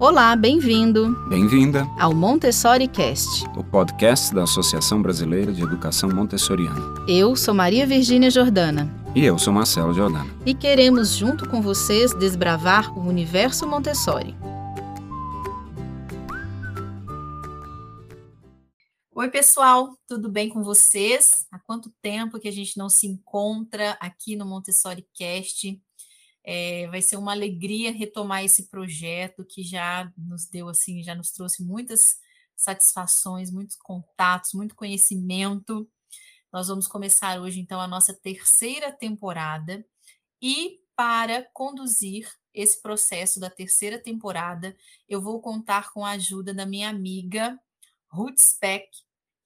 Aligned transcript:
Olá, 0.00 0.34
bem-vindo. 0.34 1.14
Bem-vinda 1.28 1.86
ao 1.98 2.14
Montessori 2.14 2.88
Cast, 2.88 3.44
o 3.54 3.62
podcast 3.62 4.34
da 4.34 4.44
Associação 4.44 5.02
Brasileira 5.02 5.52
de 5.52 5.62
Educação 5.62 6.08
Montessoriana. 6.08 7.04
Eu 7.06 7.36
sou 7.36 7.52
Maria 7.52 7.86
Virgínia 7.86 8.30
Jordana. 8.30 8.88
E 9.14 9.22
eu 9.22 9.38
sou 9.38 9.52
Marcelo 9.52 9.92
Jordana. 9.92 10.34
E 10.46 10.54
queremos, 10.54 11.14
junto 11.14 11.46
com 11.50 11.60
vocês, 11.60 12.14
desbravar 12.14 12.98
o 12.98 13.06
universo 13.06 13.68
Montessori. 13.68 14.34
Oi, 19.14 19.28
pessoal, 19.28 19.94
tudo 20.08 20.30
bem 20.30 20.48
com 20.48 20.62
vocês? 20.62 21.44
Há 21.52 21.58
quanto 21.58 21.92
tempo 22.00 22.40
que 22.40 22.48
a 22.48 22.52
gente 22.52 22.78
não 22.78 22.88
se 22.88 23.06
encontra 23.06 23.98
aqui 24.00 24.34
no 24.34 24.46
Montessori 24.46 25.06
Cast? 25.14 25.78
É, 26.44 26.88
vai 26.88 27.02
ser 27.02 27.16
uma 27.16 27.32
alegria 27.32 27.92
retomar 27.92 28.44
esse 28.44 28.68
projeto 28.68 29.44
que 29.44 29.62
já 29.62 30.10
nos 30.16 30.46
deu 30.46 30.68
assim, 30.68 31.02
já 31.02 31.14
nos 31.14 31.30
trouxe 31.32 31.62
muitas 31.62 32.18
satisfações, 32.56 33.50
muitos 33.50 33.76
contatos, 33.76 34.52
muito 34.54 34.74
conhecimento. 34.74 35.88
Nós 36.52 36.68
vamos 36.68 36.86
começar 36.86 37.40
hoje 37.40 37.60
então 37.60 37.80
a 37.80 37.88
nossa 37.88 38.14
terceira 38.14 38.90
temporada 38.90 39.84
e 40.42 40.80
para 40.96 41.42
conduzir 41.52 42.28
esse 42.52 42.82
processo 42.82 43.38
da 43.38 43.48
terceira 43.48 43.98
temporada, 43.98 44.76
eu 45.08 45.20
vou 45.20 45.40
contar 45.40 45.92
com 45.92 46.04
a 46.04 46.10
ajuda 46.10 46.52
da 46.52 46.66
minha 46.66 46.88
amiga 46.88 47.58
Ruth 48.08 48.38
Speck, 48.40 48.88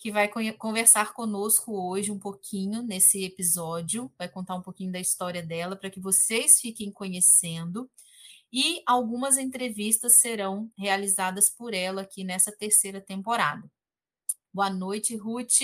que 0.05 0.13
vai 0.13 0.31
conversar 0.59 1.15
conosco 1.15 1.73
hoje 1.73 2.13
um 2.13 2.19
pouquinho 2.19 2.83
nesse 2.83 3.25
episódio, 3.25 4.13
vai 4.19 4.29
contar 4.29 4.55
um 4.55 4.61
pouquinho 4.61 4.93
da 4.93 5.01
história 5.01 5.43
dela 5.43 5.77
para 5.77 5.89
que 5.89 5.99
vocês 5.99 6.61
fiquem 6.61 6.93
conhecendo. 6.93 7.91
E 8.53 8.83
algumas 8.87 9.39
entrevistas 9.39 10.21
serão 10.21 10.71
realizadas 10.77 11.49
por 11.49 11.73
ela 11.73 12.03
aqui 12.03 12.23
nessa 12.23 12.53
terceira 12.53 13.01
temporada. 13.01 13.67
Boa 14.53 14.69
noite, 14.69 15.17
Ruth. 15.17 15.63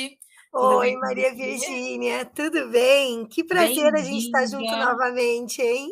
Oi, 0.55 0.97
Maria 0.97 1.35
Virgínia, 1.35 2.25
tudo 2.25 2.71
bem? 2.71 3.27
Que 3.27 3.45
prazer 3.45 3.95
a 3.95 4.03
gente 4.03 4.25
estar 4.25 4.47
junto 4.47 4.75
novamente, 4.75 5.61
hein? 5.61 5.91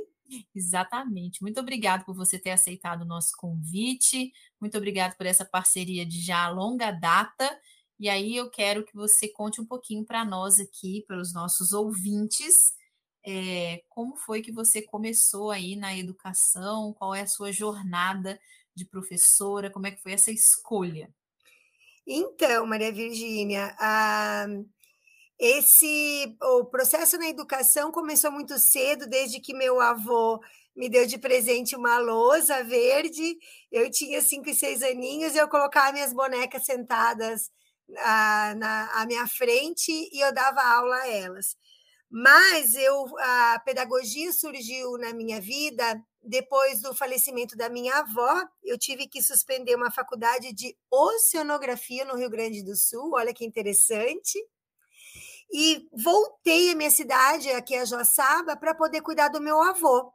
Exatamente. 0.56 1.42
Muito 1.42 1.60
obrigada 1.60 2.02
por 2.02 2.16
você 2.16 2.38
ter 2.38 2.52
aceitado 2.52 3.02
o 3.02 3.06
nosso 3.06 3.32
convite. 3.36 4.32
Muito 4.58 4.78
obrigada 4.78 5.14
por 5.18 5.26
essa 5.26 5.44
parceria 5.44 6.06
de 6.06 6.22
já 6.22 6.48
longa 6.48 6.90
data 6.90 7.46
e 7.98 8.08
aí 8.08 8.36
eu 8.36 8.48
quero 8.50 8.84
que 8.84 8.94
você 8.94 9.28
conte 9.28 9.60
um 9.60 9.66
pouquinho 9.66 10.04
para 10.04 10.24
nós 10.24 10.60
aqui, 10.60 11.04
para 11.06 11.18
os 11.18 11.32
nossos 11.34 11.72
ouvintes, 11.72 12.74
é, 13.26 13.82
como 13.88 14.16
foi 14.16 14.40
que 14.40 14.52
você 14.52 14.80
começou 14.80 15.50
aí 15.50 15.76
na 15.76 15.96
educação, 15.96 16.94
qual 16.94 17.14
é 17.14 17.22
a 17.22 17.26
sua 17.26 17.52
jornada 17.52 18.40
de 18.74 18.84
professora, 18.84 19.70
como 19.70 19.86
é 19.86 19.90
que 19.90 20.02
foi 20.02 20.12
essa 20.12 20.30
escolha? 20.30 21.12
Então, 22.06 22.66
Maria 22.66 22.92
Virgínia, 22.92 23.76
esse 25.38 26.36
o 26.42 26.64
processo 26.64 27.18
na 27.18 27.28
educação 27.28 27.92
começou 27.92 28.30
muito 28.32 28.58
cedo, 28.58 29.06
desde 29.06 29.40
que 29.40 29.52
meu 29.52 29.80
avô 29.80 30.40
me 30.74 30.88
deu 30.88 31.06
de 31.06 31.18
presente 31.18 31.76
uma 31.76 31.98
lousa 31.98 32.62
verde. 32.64 33.36
Eu 33.70 33.90
tinha 33.90 34.22
cinco 34.22 34.48
e 34.48 34.54
seis 34.54 34.82
aninhos 34.82 35.34
e 35.34 35.38
eu 35.38 35.48
colocava 35.48 35.92
minhas 35.92 36.12
bonecas 36.12 36.64
sentadas 36.64 37.50
na, 37.88 38.90
à 38.94 39.06
minha 39.06 39.26
frente 39.26 39.90
e 39.90 40.20
eu 40.24 40.32
dava 40.32 40.62
aula 40.62 40.96
a 40.96 41.08
elas. 41.08 41.56
Mas 42.10 42.74
eu, 42.74 43.06
a 43.18 43.60
pedagogia 43.64 44.32
surgiu 44.32 44.96
na 44.96 45.12
minha 45.12 45.40
vida 45.40 46.02
depois 46.22 46.80
do 46.80 46.94
falecimento 46.94 47.56
da 47.56 47.68
minha 47.68 47.94
avó. 47.98 48.42
Eu 48.62 48.78
tive 48.78 49.06
que 49.06 49.22
suspender 49.22 49.74
uma 49.74 49.90
faculdade 49.90 50.52
de 50.52 50.76
oceanografia 50.90 52.04
no 52.04 52.16
Rio 52.16 52.30
Grande 52.30 52.62
do 52.62 52.74
Sul. 52.74 53.12
Olha 53.14 53.34
que 53.34 53.44
interessante. 53.44 54.38
E 55.50 55.86
voltei 55.92 56.70
à 56.70 56.74
minha 56.74 56.90
cidade, 56.90 57.50
aqui 57.50 57.74
a 57.74 57.84
Joaçaba, 57.84 58.56
para 58.56 58.74
poder 58.74 59.00
cuidar 59.00 59.28
do 59.28 59.40
meu 59.40 59.60
avô. 59.62 60.12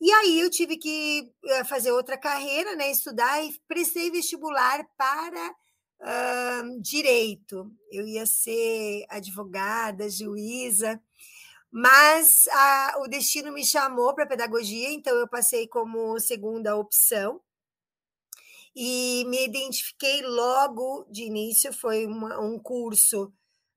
E 0.00 0.12
aí 0.12 0.40
eu 0.40 0.50
tive 0.50 0.76
que 0.76 1.32
eh, 1.44 1.64
fazer 1.64 1.92
outra 1.92 2.18
carreira, 2.18 2.74
né, 2.76 2.90
estudar 2.90 3.42
e 3.42 3.56
prestei 3.66 4.10
vestibular 4.10 4.84
para 4.96 5.54
uh, 6.00 6.80
direito, 6.80 7.70
eu 7.90 8.06
ia 8.06 8.26
ser 8.26 9.04
advogada, 9.08 10.08
juíza, 10.10 11.00
mas 11.70 12.46
a, 12.48 12.94
o 13.00 13.08
destino 13.08 13.52
me 13.52 13.64
chamou 13.64 14.14
para 14.14 14.26
pedagogia, 14.26 14.90
então 14.90 15.14
eu 15.16 15.28
passei 15.28 15.66
como 15.68 16.18
segunda 16.18 16.76
opção 16.76 17.40
e 18.74 19.24
me 19.26 19.44
identifiquei 19.44 20.22
logo 20.22 21.06
de 21.10 21.24
início. 21.24 21.72
Foi 21.72 22.06
uma, 22.06 22.38
um 22.40 22.58
curso 22.58 23.32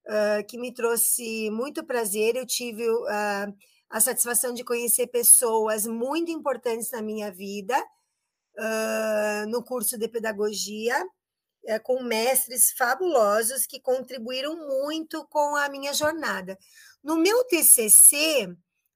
uh, 0.07 0.45
que 0.47 0.57
me 0.57 0.73
trouxe 0.73 1.49
muito 1.51 1.85
prazer. 1.85 2.35
Eu 2.35 2.45
tive 2.45 2.89
uh, 2.89 3.55
a 3.89 3.99
satisfação 4.01 4.53
de 4.53 4.63
conhecer 4.63 5.07
pessoas 5.07 5.87
muito 5.87 6.31
importantes 6.31 6.91
na 6.91 7.01
minha 7.01 7.31
vida 7.31 7.77
uh, 8.57 9.49
no 9.49 9.63
curso 9.63 9.97
de 9.97 10.07
pedagogia 10.07 11.01
é, 11.65 11.79
com 11.79 12.03
mestres 12.03 12.71
fabulosos 12.71 13.65
que 13.65 13.79
contribuíram 13.79 14.55
muito 14.55 15.25
com 15.27 15.55
a 15.55 15.69
minha 15.69 15.93
jornada. 15.93 16.57
No 17.03 17.17
meu 17.17 17.43
TCC, 17.45 18.55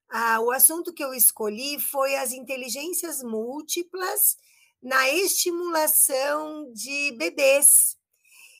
ah, 0.09 0.39
o 0.41 0.51
assunto 0.51 0.93
que 0.93 1.03
eu 1.03 1.13
escolhi 1.13 1.79
foi 1.79 2.15
as 2.15 2.31
inteligências 2.31 3.23
múltiplas 3.23 4.37
na 4.81 5.09
estimulação 5.09 6.71
de 6.73 7.13
bebês. 7.17 7.97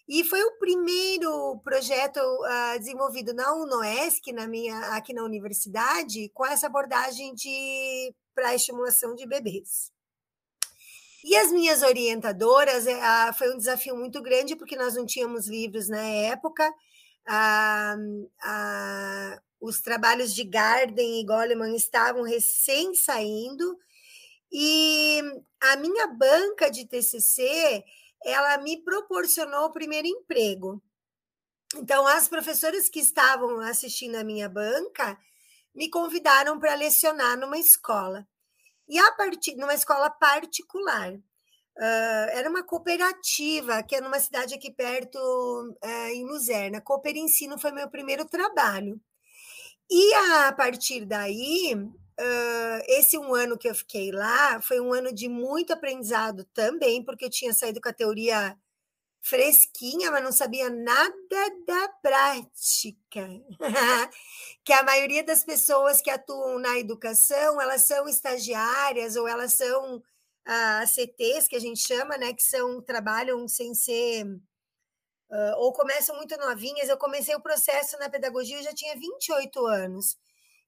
E 0.07 0.23
foi 0.23 0.43
o 0.43 0.57
primeiro 0.57 1.59
projeto 1.63 2.19
uh, 2.19 2.79
desenvolvido 2.79 3.33
na 3.33 3.53
UNOESC, 3.53 4.33
na 4.33 4.47
minha, 4.47 4.77
aqui 4.95 5.13
na 5.13 5.23
universidade, 5.23 6.29
com 6.33 6.45
essa 6.45 6.67
abordagem 6.67 7.33
de 7.33 8.13
para 8.35 8.55
estimulação 8.55 9.15
de 9.15 9.25
bebês. 9.25 9.91
E 11.23 11.35
as 11.37 11.51
minhas 11.51 11.81
orientadoras, 11.81 12.85
é, 12.85 13.33
foi 13.33 13.53
um 13.53 13.57
desafio 13.57 13.95
muito 13.95 14.21
grande, 14.21 14.55
porque 14.55 14.75
nós 14.75 14.95
não 14.95 15.05
tínhamos 15.05 15.47
livros 15.47 15.87
na 15.87 16.01
época. 16.01 16.69
os 19.61 19.79
trabalhos 19.81 20.33
de 20.35 20.43
Garden 20.43 21.21
e 21.21 21.25
Goleman 21.25 21.75
estavam 21.75 22.23
recém 22.23 22.93
saindo, 22.93 23.77
e 24.51 25.21
a 25.61 25.75
minha 25.77 26.07
banca 26.07 26.69
de 26.69 26.85
TCC, 26.85 27.83
ela 28.23 28.57
me 28.59 28.83
proporcionou 28.83 29.65
o 29.65 29.71
primeiro 29.71 30.07
emprego. 30.07 30.81
Então, 31.75 32.05
as 32.05 32.27
professoras 32.27 32.87
que 32.87 32.99
estavam 32.99 33.59
assistindo 33.61 34.15
a 34.15 34.23
minha 34.23 34.47
banca 34.47 35.17
me 35.73 35.89
convidaram 35.89 36.59
para 36.59 36.75
lecionar 36.75 37.37
numa 37.37 37.57
escola. 37.57 38.27
E 38.93 38.99
a 38.99 39.11
partir 39.13 39.55
numa 39.55 39.73
escola 39.73 40.07
particular. 40.07 41.15
Uh, 41.15 42.29
era 42.31 42.47
uma 42.47 42.61
cooperativa 42.61 43.81
que 43.81 43.95
é 43.95 44.01
numa 44.01 44.19
cidade 44.19 44.53
aqui 44.53 44.71
perto, 44.71 45.17
uh, 45.17 46.07
em 46.13 46.23
Luzerna. 46.23 46.79
Cooper 46.79 47.17
Ensino 47.17 47.57
foi 47.57 47.71
meu 47.71 47.89
primeiro 47.89 48.23
trabalho. 48.25 49.01
E 49.89 50.13
a 50.13 50.53
partir 50.53 51.05
daí, 51.05 51.73
uh, 51.73 52.83
esse 52.87 53.17
um 53.17 53.33
ano 53.33 53.57
que 53.57 53.67
eu 53.67 53.73
fiquei 53.73 54.11
lá 54.11 54.61
foi 54.61 54.79
um 54.79 54.93
ano 54.93 55.11
de 55.11 55.27
muito 55.27 55.73
aprendizado 55.73 56.45
também, 56.53 57.03
porque 57.03 57.25
eu 57.25 57.31
tinha 57.31 57.51
saído 57.51 57.81
com 57.81 57.89
a 57.89 57.93
teoria 57.93 58.55
fresquinha, 59.23 60.11
mas 60.11 60.23
não 60.23 60.33
sabia 60.33 60.69
nada 60.69 61.49
da 61.65 61.87
prática. 62.01 63.25
que 64.65 64.73
a 64.73 64.83
maioria 64.83 65.23
das 65.23 65.45
pessoas 65.45 66.01
que 66.01 66.09
atuam 66.09 66.59
na 66.59 66.77
educação, 66.77 67.59
elas 67.59 67.87
são 67.87 68.07
estagiárias 68.07 69.15
ou 69.15 69.25
elas 69.25 69.53
são 69.53 70.03
ah, 70.45 70.85
CTs, 70.85 71.47
que 71.47 71.55
a 71.55 71.59
gente 71.59 71.79
chama, 71.79 72.17
né, 72.17 72.33
que 72.33 72.43
são 72.43 72.81
trabalham 72.81 73.47
sem 73.47 73.73
ser 73.73 74.25
uh, 74.25 75.55
ou 75.57 75.71
começam 75.71 76.15
muito 76.17 76.35
novinhas. 76.37 76.89
Eu 76.89 76.97
comecei 76.97 77.33
o 77.33 77.41
processo 77.41 77.97
na 77.99 78.09
pedagogia, 78.09 78.59
eu 78.59 78.63
já 78.63 78.73
tinha 78.73 78.93
28 78.95 79.65
anos. 79.65 80.17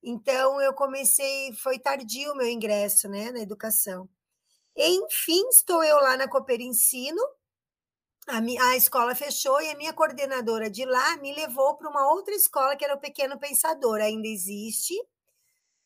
Então 0.02 0.62
eu 0.62 0.74
comecei, 0.74 1.52
foi 1.56 1.78
tardio 1.78 2.32
o 2.32 2.38
meu 2.38 2.48
ingresso, 2.48 3.10
né, 3.10 3.32
na 3.32 3.40
educação. 3.40 4.08
Enfim, 4.78 5.48
estou 5.50 5.84
eu 5.84 5.98
lá 5.98 6.16
na 6.16 6.28
Cooper 6.28 6.62
Ensino, 6.62 7.22
a, 8.28 8.40
a 8.70 8.78
escola 8.78 9.14
fechou 9.16 9.62
e 9.62 9.70
a 9.70 9.78
minha 9.78 9.94
coordenadora 9.94 10.70
de 10.70 10.86
lá 10.86 11.18
me 11.18 11.34
levou 11.34 11.76
para 11.76 11.90
uma 11.90 12.12
outra 12.12 12.34
escola 12.34 12.76
que 12.76 12.84
era 12.84 12.96
o 12.96 13.00
Pequeno 13.00 13.38
Pensador, 13.40 14.02
ainda 14.02 14.28
existe. 14.28 14.94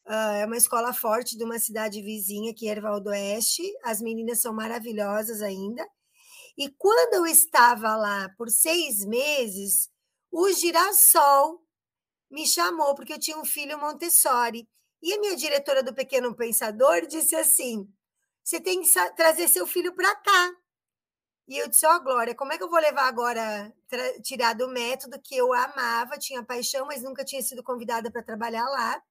Uh, 0.06 0.41
é 0.41 0.45
uma 0.45 0.57
escola 0.57 0.94
forte 0.94 1.38
de 1.38 1.44
uma 1.44 1.59
cidade 1.59 2.01
vizinha, 2.01 2.53
que 2.53 2.68
é 2.68 2.71
Ervaldo 2.71 3.09
Oeste. 3.09 3.63
As 3.83 4.01
meninas 4.01 4.41
são 4.41 4.53
maravilhosas 4.53 5.41
ainda. 5.41 5.88
E 6.57 6.69
quando 6.77 7.13
eu 7.13 7.25
estava 7.27 7.95
lá 7.95 8.30
por 8.38 8.50
seis 8.50 9.06
meses, 9.06 9.89
o 10.31 10.50
girassol 10.51 11.62
me 12.30 12.47
chamou, 12.47 12.95
porque 12.95 13.13
eu 13.13 13.19
tinha 13.19 13.38
um 13.38 13.45
filho 13.45 13.80
Montessori. 13.80 14.68
E 15.01 15.13
a 15.13 15.19
minha 15.19 15.35
diretora 15.35 15.83
do 15.83 15.94
Pequeno 15.94 16.35
Pensador 16.35 17.06
disse 17.06 17.35
assim: 17.35 17.88
você 18.44 18.59
tem 18.59 18.81
que 18.81 18.89
trazer 19.15 19.47
seu 19.47 19.68
filho 19.68 19.94
para 19.94 20.15
cá. 20.15 20.51
E 21.50 21.57
eu 21.57 21.68
disse, 21.68 21.84
ó, 21.88 21.96
oh, 21.96 22.00
Glória, 22.04 22.36
como 22.36 22.54
é 22.54 22.60
que 22.60 22.63
eu 22.63 22.69
vou 22.69 22.80
levar 22.80 23.07
agora, 23.07 23.74
tirar 24.24 24.54
do 24.54 24.68
método 24.68 25.19
que 25.19 25.36
eu 25.36 25.51
amava, 25.51 26.16
tinha 26.19 26.46
paixão, 26.46 26.86
mas 26.86 27.01
nunca 27.01 27.25
tinha 27.25 27.42
sido 27.42 27.63
convidada 27.63 28.12
para 28.12 28.22
trabalhar 28.22 28.66
lá. 28.66 29.01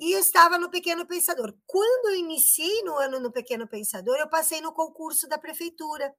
E 0.00 0.12
eu 0.12 0.20
estava 0.20 0.56
no 0.56 0.70
Pequeno 0.70 1.06
Pensador. 1.06 1.54
Quando 1.66 2.08
eu 2.08 2.14
iniciei 2.14 2.82
no 2.82 2.96
ano 2.96 3.20
no 3.20 3.30
Pequeno 3.30 3.68
Pensador, 3.68 4.16
eu 4.16 4.28
passei 4.30 4.62
no 4.62 4.72
concurso 4.72 5.28
da 5.28 5.36
prefeitura. 5.36 6.14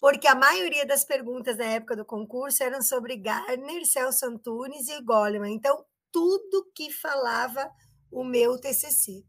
Porque 0.00 0.28
a 0.28 0.36
maioria 0.36 0.86
das 0.86 1.04
perguntas 1.04 1.58
na 1.58 1.64
época 1.64 1.96
do 1.96 2.04
concurso 2.04 2.62
eram 2.62 2.80
sobre 2.82 3.16
Gardner, 3.16 3.84
Celso 3.84 4.24
Antunes 4.24 4.86
e 4.86 5.02
Goleman. 5.02 5.52
Então, 5.52 5.84
tudo 6.12 6.70
que 6.76 6.92
falava 6.92 7.68
o 8.08 8.22
meu 8.22 8.56
TCC. 8.56 9.24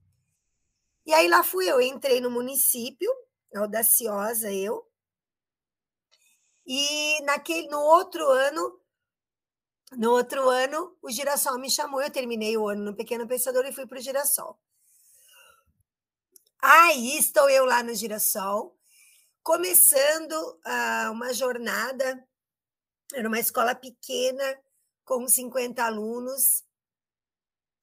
E 1.04 1.14
aí 1.16 1.28
lá 1.28 1.44
fui 1.44 1.68
eu, 1.68 1.82
entrei 1.82 2.22
no 2.22 2.30
município, 2.30 3.12
audaciosa 3.56 4.52
eu. 4.52 4.88
E 6.66 7.22
naquele 7.24 7.68
no 7.68 7.80
outro 7.80 8.28
ano, 8.30 8.80
no 9.98 10.12
outro 10.12 10.50
ano, 10.50 10.98
o 11.02 11.12
Girassol 11.12 11.60
me 11.60 11.70
chamou, 11.70 12.02
eu 12.02 12.12
terminei 12.12 12.56
o 12.56 12.68
ano 12.68 12.84
no 12.84 12.96
Pequeno 12.96 13.28
Pensador 13.28 13.66
e 13.66 13.74
fui 13.74 13.86
para 13.86 14.00
o 14.00 14.02
Girassol. 14.02 14.60
Aí 16.62 17.18
estou 17.18 17.50
eu 17.50 17.66
lá 17.66 17.84
no 17.84 17.94
Girassol, 17.94 18.78
começando 19.44 20.34
uh, 20.34 21.12
uma 21.12 21.34
jornada, 21.34 22.24
era 23.14 23.28
uma 23.28 23.40
escola 23.40 23.76
pequena, 23.76 24.44
com 25.04 25.28
50 25.28 25.84
alunos, 25.84 26.64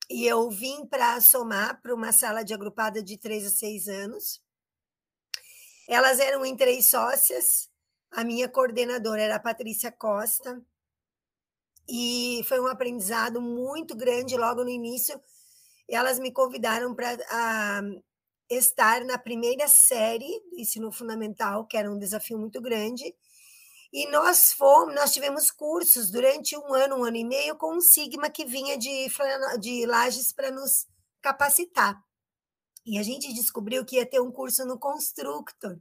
e 0.09 0.27
eu 0.27 0.49
vim 0.49 0.87
para 0.87 1.21
somar 1.21 1.81
para 1.83 1.95
uma 1.95 2.13
sala 2.13 2.43
de 2.43 2.55
agrupada 2.55 3.03
de 3.03 3.19
3 3.19 3.47
a 3.47 3.51
6 3.51 3.89
anos. 3.89 4.41
Elas 5.89 6.21
eram 6.21 6.45
em 6.45 6.55
três 6.55 6.91
sócias, 6.91 7.71
a 8.11 8.23
minha 8.23 8.49
coordenadora 8.49 9.23
era 9.23 9.37
a 9.37 9.41
Patrícia 9.41 9.91
Costa, 9.91 10.63
e 11.89 12.43
foi 12.47 12.61
um 12.61 12.67
aprendizado 12.67 13.41
muito 13.41 13.97
grande 13.97 14.37
logo 14.37 14.63
no 14.63 14.69
início. 14.69 15.19
Elas 15.89 16.19
me 16.19 16.31
convidaram 16.31 16.95
para 16.95 17.17
estar 18.51 19.03
na 19.05 19.17
primeira 19.17 19.67
série 19.67 20.29
do 20.51 20.61
ensino 20.61 20.93
fundamental, 20.93 21.67
que 21.67 21.79
era 21.79 21.91
um 21.91 21.99
desafio 21.99 22.39
muito 22.39 22.61
grande. 22.61 23.15
E 23.91 24.07
nós 24.11 24.53
fomos, 24.53 24.95
nós 24.95 25.15
tivemos 25.15 25.51
cursos 25.51 26.11
durante 26.11 26.55
um 26.59 26.75
ano, 26.75 26.97
um 26.97 27.05
ano 27.05 27.17
e 27.17 27.25
meio, 27.25 27.57
com 27.57 27.75
um 27.75 27.81
Sigma 27.81 28.29
que 28.29 28.45
vinha 28.45 28.77
de, 28.77 29.07
de 29.59 29.87
Lages 29.87 30.31
para 30.31 30.51
nos 30.51 30.87
capacitar. 31.23 31.99
E 32.89 32.97
a 32.97 33.03
gente 33.03 33.35
descobriu 33.35 33.85
que 33.85 33.97
ia 33.97 34.07
ter 34.07 34.19
um 34.19 34.33
curso 34.33 34.65
no 34.65 34.79
Constructor. 34.79 35.79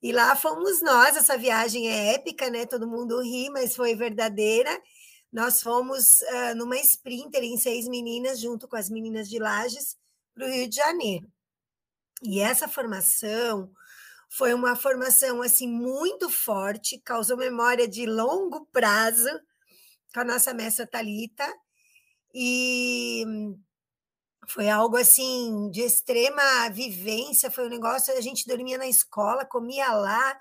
E 0.00 0.12
lá 0.12 0.36
fomos 0.36 0.80
nós, 0.80 1.16
essa 1.16 1.36
viagem 1.36 1.88
é 1.88 2.14
épica, 2.14 2.48
né? 2.48 2.64
Todo 2.64 2.86
mundo 2.86 3.20
ri, 3.20 3.50
mas 3.50 3.74
foi 3.74 3.96
verdadeira. 3.96 4.70
Nós 5.32 5.60
fomos 5.60 6.20
uh, 6.20 6.54
numa 6.56 6.76
sprinter 6.76 7.42
em 7.42 7.58
seis 7.58 7.88
meninas, 7.88 8.38
junto 8.38 8.68
com 8.68 8.76
as 8.76 8.88
meninas 8.88 9.28
de 9.28 9.40
Lages, 9.40 9.98
para 10.32 10.46
o 10.46 10.48
Rio 10.48 10.68
de 10.68 10.76
Janeiro. 10.76 11.28
E 12.22 12.38
essa 12.38 12.68
formação 12.68 13.68
foi 14.28 14.54
uma 14.54 14.76
formação 14.76 15.42
assim 15.42 15.66
muito 15.66 16.30
forte, 16.30 16.96
causou 17.00 17.36
memória 17.36 17.88
de 17.88 18.06
longo 18.06 18.66
prazo 18.66 19.28
com 20.14 20.20
a 20.20 20.24
nossa 20.24 20.54
mestra 20.54 20.86
Talita 20.86 21.52
e 22.32 23.24
foi 24.52 24.68
algo 24.68 24.96
assim 24.96 25.70
de 25.70 25.80
extrema 25.80 26.68
vivência, 26.70 27.50
foi 27.50 27.66
um 27.66 27.70
negócio, 27.70 28.12
a 28.16 28.20
gente 28.20 28.46
dormia 28.48 28.76
na 28.76 28.88
escola, 28.88 29.44
comia 29.44 29.92
lá, 29.92 30.40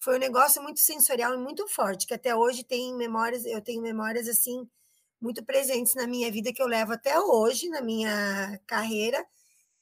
foi 0.00 0.16
um 0.16 0.18
negócio 0.18 0.60
muito 0.60 0.80
sensorial 0.80 1.34
e 1.34 1.38
muito 1.38 1.68
forte, 1.68 2.04
que 2.04 2.14
até 2.14 2.34
hoje 2.34 2.64
tem 2.64 2.92
memórias, 2.96 3.44
eu 3.44 3.62
tenho 3.62 3.80
memórias 3.80 4.26
assim 4.26 4.68
muito 5.20 5.44
presentes 5.44 5.94
na 5.94 6.04
minha 6.04 6.30
vida 6.32 6.52
que 6.52 6.60
eu 6.60 6.66
levo 6.66 6.94
até 6.94 7.18
hoje 7.20 7.68
na 7.68 7.80
minha 7.80 8.60
carreira 8.66 9.24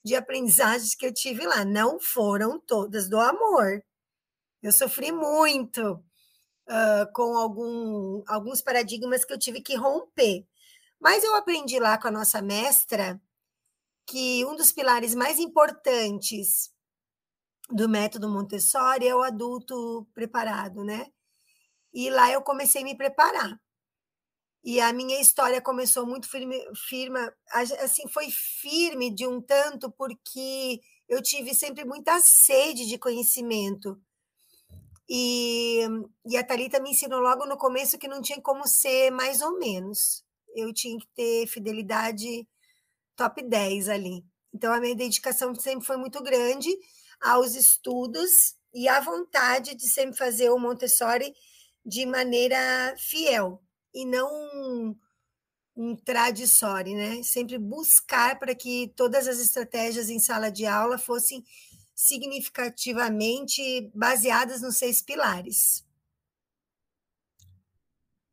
de 0.04 0.14
aprendizagens 0.14 0.94
que 0.94 1.06
eu 1.06 1.12
tive 1.12 1.46
lá. 1.46 1.64
Não 1.64 1.98
foram 1.98 2.60
todas 2.60 3.08
do 3.08 3.18
amor. 3.18 3.82
Eu 4.62 4.70
sofri 4.70 5.10
muito 5.10 5.94
uh, 6.68 7.12
com 7.14 7.36
algum, 7.36 8.22
alguns 8.26 8.60
paradigmas 8.60 9.24
que 9.24 9.32
eu 9.32 9.38
tive 9.38 9.62
que 9.62 9.74
romper. 9.76 10.46
Mas 11.00 11.24
eu 11.24 11.34
aprendi 11.34 11.80
lá 11.80 11.98
com 11.98 12.08
a 12.08 12.12
nossa 12.12 12.42
mestra 12.42 13.20
que 14.12 14.44
um 14.44 14.54
dos 14.54 14.70
pilares 14.70 15.14
mais 15.14 15.38
importantes 15.38 16.70
do 17.70 17.88
método 17.88 18.28
Montessori 18.28 19.08
é 19.08 19.16
o 19.16 19.22
adulto 19.22 20.06
preparado, 20.12 20.84
né? 20.84 21.06
E 21.94 22.10
lá 22.10 22.30
eu 22.30 22.42
comecei 22.42 22.82
a 22.82 22.84
me 22.84 22.94
preparar. 22.94 23.58
E 24.62 24.78
a 24.80 24.92
minha 24.92 25.18
história 25.18 25.62
começou 25.62 26.06
muito 26.06 26.28
firme, 26.28 26.62
firme, 26.86 27.18
assim, 27.80 28.06
foi 28.08 28.28
firme 28.30 29.12
de 29.14 29.26
um 29.26 29.40
tanto 29.40 29.90
porque 29.90 30.78
eu 31.08 31.22
tive 31.22 31.54
sempre 31.54 31.82
muita 31.82 32.20
sede 32.20 32.86
de 32.86 32.98
conhecimento. 32.98 33.98
E, 35.08 35.86
e 36.26 36.36
a 36.36 36.44
Thalita 36.44 36.80
me 36.80 36.90
ensinou 36.90 37.20
logo 37.20 37.46
no 37.46 37.56
começo 37.56 37.98
que 37.98 38.08
não 38.08 38.20
tinha 38.20 38.40
como 38.42 38.68
ser 38.68 39.10
mais 39.10 39.40
ou 39.40 39.58
menos. 39.58 40.22
Eu 40.54 40.70
tinha 40.72 40.98
que 40.98 41.08
ter 41.14 41.46
fidelidade 41.46 42.46
top 43.16 43.42
10 43.42 43.88
ali. 43.88 44.24
Então, 44.52 44.72
a 44.72 44.80
minha 44.80 44.94
dedicação 44.94 45.54
sempre 45.54 45.86
foi 45.86 45.96
muito 45.96 46.22
grande 46.22 46.68
aos 47.20 47.54
estudos 47.54 48.30
e 48.74 48.88
à 48.88 49.00
vontade 49.00 49.74
de 49.74 49.88
sempre 49.88 50.16
fazer 50.16 50.50
o 50.50 50.58
Montessori 50.58 51.32
de 51.84 52.06
maneira 52.06 52.94
fiel 52.96 53.62
e 53.94 54.04
não 54.04 54.96
um, 55.76 55.96
tradiçório, 55.96 56.94
né? 56.96 57.22
Sempre 57.22 57.58
buscar 57.58 58.38
para 58.38 58.54
que 58.54 58.92
todas 58.96 59.26
as 59.28 59.40
estratégias 59.40 60.08
em 60.10 60.18
sala 60.18 60.50
de 60.50 60.66
aula 60.66 60.98
fossem 60.98 61.44
significativamente 61.94 63.90
baseadas 63.94 64.60
nos 64.62 64.76
seis 64.76 65.02
pilares. 65.02 65.84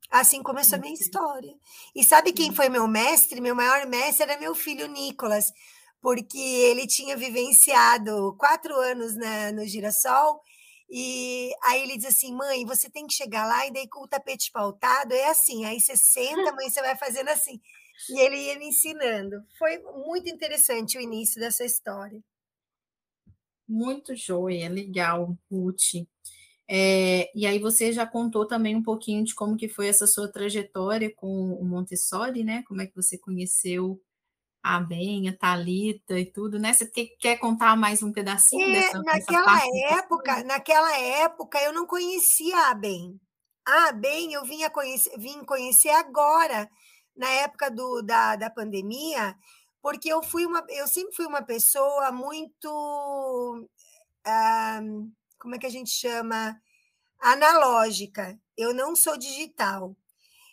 Assim 0.10 0.42
começou 0.42 0.78
a 0.78 0.82
minha 0.82 0.94
história. 0.94 1.54
E 1.96 2.04
sabe 2.04 2.34
quem 2.34 2.54
foi 2.54 2.68
meu 2.68 2.88
mestre? 2.88 3.40
Meu 3.40 3.56
maior 3.56 3.86
mestre 3.86 4.24
era 4.24 4.40
meu 4.40 4.56
filho 4.56 4.88
Nicolas, 4.88 5.54
porque 6.02 6.38
ele 6.38 6.88
tinha 6.88 7.16
vivenciado 7.16 8.36
quatro 8.38 8.76
anos 8.76 9.16
na, 9.16 9.52
no 9.52 9.66
Girassol, 9.66 10.42
e 10.90 11.52
aí 11.64 11.84
ele 11.84 11.98
diz 11.98 12.08
assim: 12.08 12.34
mãe, 12.34 12.66
você 12.66 12.90
tem 12.90 13.06
que 13.06 13.14
chegar 13.14 13.46
lá, 13.46 13.68
e 13.68 13.72
daí 13.72 13.88
com 13.88 14.04
o 14.04 14.08
tapete 14.08 14.52
pautado 14.52 15.14
é 15.14 15.30
assim, 15.30 15.66
aí 15.66 15.80
você 15.80 15.96
senta, 15.96 16.52
mãe, 16.54 16.70
você 16.70 16.82
vai 16.82 16.98
fazendo 16.98 17.30
assim. 17.30 17.62
E 18.10 18.20
ele 18.20 18.38
ia 18.38 18.58
me 18.58 18.70
ensinando. 18.70 19.44
Foi 19.58 19.78
muito 20.06 20.30
interessante 20.30 20.98
o 20.98 21.02
início 21.02 21.40
dessa 21.40 21.64
história. 21.64 22.24
Muito 23.68 24.16
joia, 24.16 24.68
legal, 24.68 25.38
Ruth. 25.52 26.08
É, 26.72 27.32
e 27.34 27.48
aí 27.48 27.58
você 27.58 27.92
já 27.92 28.06
contou 28.06 28.46
também 28.46 28.76
um 28.76 28.84
pouquinho 28.84 29.24
de 29.24 29.34
como 29.34 29.58
que 29.58 29.68
foi 29.68 29.88
essa 29.88 30.06
sua 30.06 30.32
trajetória 30.32 31.12
com 31.16 31.54
o 31.54 31.66
Montessori, 31.66 32.44
né? 32.44 32.64
Como 32.68 32.80
é 32.80 32.86
que 32.86 32.96
você 32.96 33.18
conheceu 33.18 34.00
a 34.62 34.80
Ben, 34.80 35.28
a 35.30 35.36
Thalita 35.36 36.20
e 36.20 36.26
tudo, 36.26 36.60
né? 36.60 36.72
Você 36.74 36.86
quer 36.86 37.38
contar 37.38 37.76
mais 37.76 38.04
um 38.04 38.12
pedacinho 38.12 38.70
é, 38.70 38.74
dessa, 38.74 39.02
naquela 39.02 39.56
dessa 39.56 39.96
época, 39.96 40.44
naquela 40.44 40.96
época 41.00 41.60
eu 41.60 41.74
não 41.74 41.88
conhecia 41.88 42.70
a 42.70 42.76
Ben. 42.76 43.20
A 43.66 43.92
Ben 43.92 44.34
eu 44.34 44.46
vinha 44.46 44.70
conhecer, 44.70 45.18
vim 45.18 45.44
conhecer 45.44 45.90
agora, 45.90 46.70
na 47.16 47.30
época 47.30 47.72
do, 47.72 48.04
da, 48.04 48.36
da 48.36 48.50
pandemia, 48.50 49.36
porque 49.82 50.08
eu 50.08 50.22
fui 50.22 50.46
uma, 50.46 50.64
eu 50.70 50.88
sempre 50.88 51.16
fui 51.16 51.26
uma 51.26 51.42
pessoa 51.42 52.12
muito, 52.12 53.68
ah, 54.24 54.82
como 55.40 55.56
é 55.56 55.60
que 55.60 55.66
a 55.66 55.72
gente 55.72 55.90
chama, 55.90 56.62
analógica. 57.20 58.40
Eu 58.58 58.74
não 58.74 58.96
sou 58.96 59.18
digital. 59.18 59.96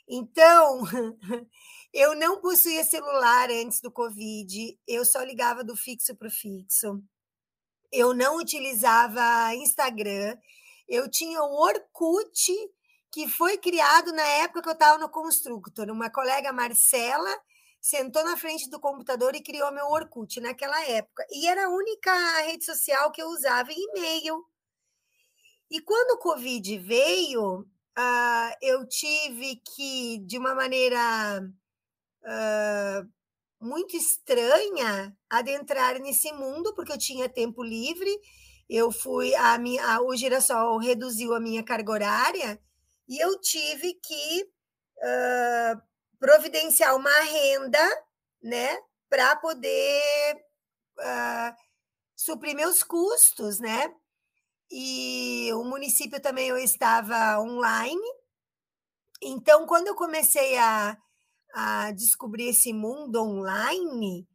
Então, 0.09 0.83
Eu 1.99 2.15
não 2.15 2.43
possuía 2.43 2.85
celular 2.85 3.49
antes 3.51 3.81
do 3.81 3.91
Covid, 3.91 4.79
eu 4.87 5.03
só 5.03 5.23
ligava 5.23 5.65
do 5.65 5.75
fixo 5.75 6.15
para 6.15 6.29
o 6.29 6.31
fixo. 6.31 7.03
Eu 7.91 8.13
não 8.13 8.37
utilizava 8.37 9.55
Instagram. 9.55 10.37
Eu 10.87 11.11
tinha 11.11 11.43
o 11.43 11.59
Orkut, 11.59 12.53
que 13.11 13.27
foi 13.27 13.57
criado 13.57 14.13
na 14.13 14.27
época 14.43 14.61
que 14.61 14.69
eu 14.69 14.75
estava 14.75 14.99
no 14.99 15.09
Constructor. 15.09 15.91
Uma 15.91 16.11
colega, 16.11 16.53
Marcela, 16.53 17.35
sentou 17.81 18.23
na 18.23 18.37
frente 18.37 18.69
do 18.69 18.79
computador 18.79 19.35
e 19.35 19.43
criou 19.43 19.73
meu 19.73 19.87
Orkut 19.87 20.39
naquela 20.39 20.85
época. 20.85 21.27
E 21.31 21.47
era 21.47 21.65
a 21.65 21.71
única 21.71 22.13
rede 22.43 22.67
social 22.67 23.11
que 23.11 23.23
eu 23.23 23.29
usava 23.29 23.73
em 23.73 23.83
e-mail. 23.89 24.45
E 25.71 25.81
quando 25.81 26.13
o 26.13 26.19
Covid 26.19 26.79
veio, 26.79 27.61
uh, 27.61 28.57
eu 28.63 28.87
tive 28.87 29.57
que, 29.57 30.19
de 30.27 30.39
uma 30.39 30.55
maneira 30.55 31.43
muito 33.61 33.97
estranha 33.97 35.17
adentrar 35.31 35.99
nesse 36.01 36.33
mundo, 36.33 36.75
porque 36.75 36.93
eu 36.93 36.99
tinha 36.99 37.29
tempo 37.29 37.63
livre. 37.63 38.11
Eu 38.69 38.91
fui 38.91 39.35
a 39.35 39.59
minha, 39.59 39.85
a, 39.95 40.03
o 40.03 40.15
girassol 40.17 40.79
reduziu 40.79 41.35
a 41.35 41.41
minha 41.41 41.63
carga 41.65 41.93
horária 41.93 42.61
e 43.09 43.19
eu 43.23 43.41
tive 43.41 43.95
que 43.95 44.43
uh, 44.99 45.81
providenciar 46.19 46.97
uma 46.97 47.21
renda, 47.21 48.05
né, 48.43 48.79
para 49.09 49.37
poder 49.37 50.35
uh, 50.99 51.57
suprir 52.17 52.55
meus 52.57 52.83
custos, 52.83 53.61
né? 53.61 53.95
E 54.71 55.53
o 55.55 55.65
município 55.65 56.21
também 56.21 56.49
eu 56.49 56.59
estava 56.59 57.41
online. 57.41 58.03
Então, 59.23 59.67
quando 59.67 59.89
eu 59.89 59.95
comecei 59.95 60.57
a 60.59 60.97
a 61.57 61.91
descobrir 61.93 62.49
esse 62.49 62.71
mundo 62.71 63.23
online, 63.23 64.29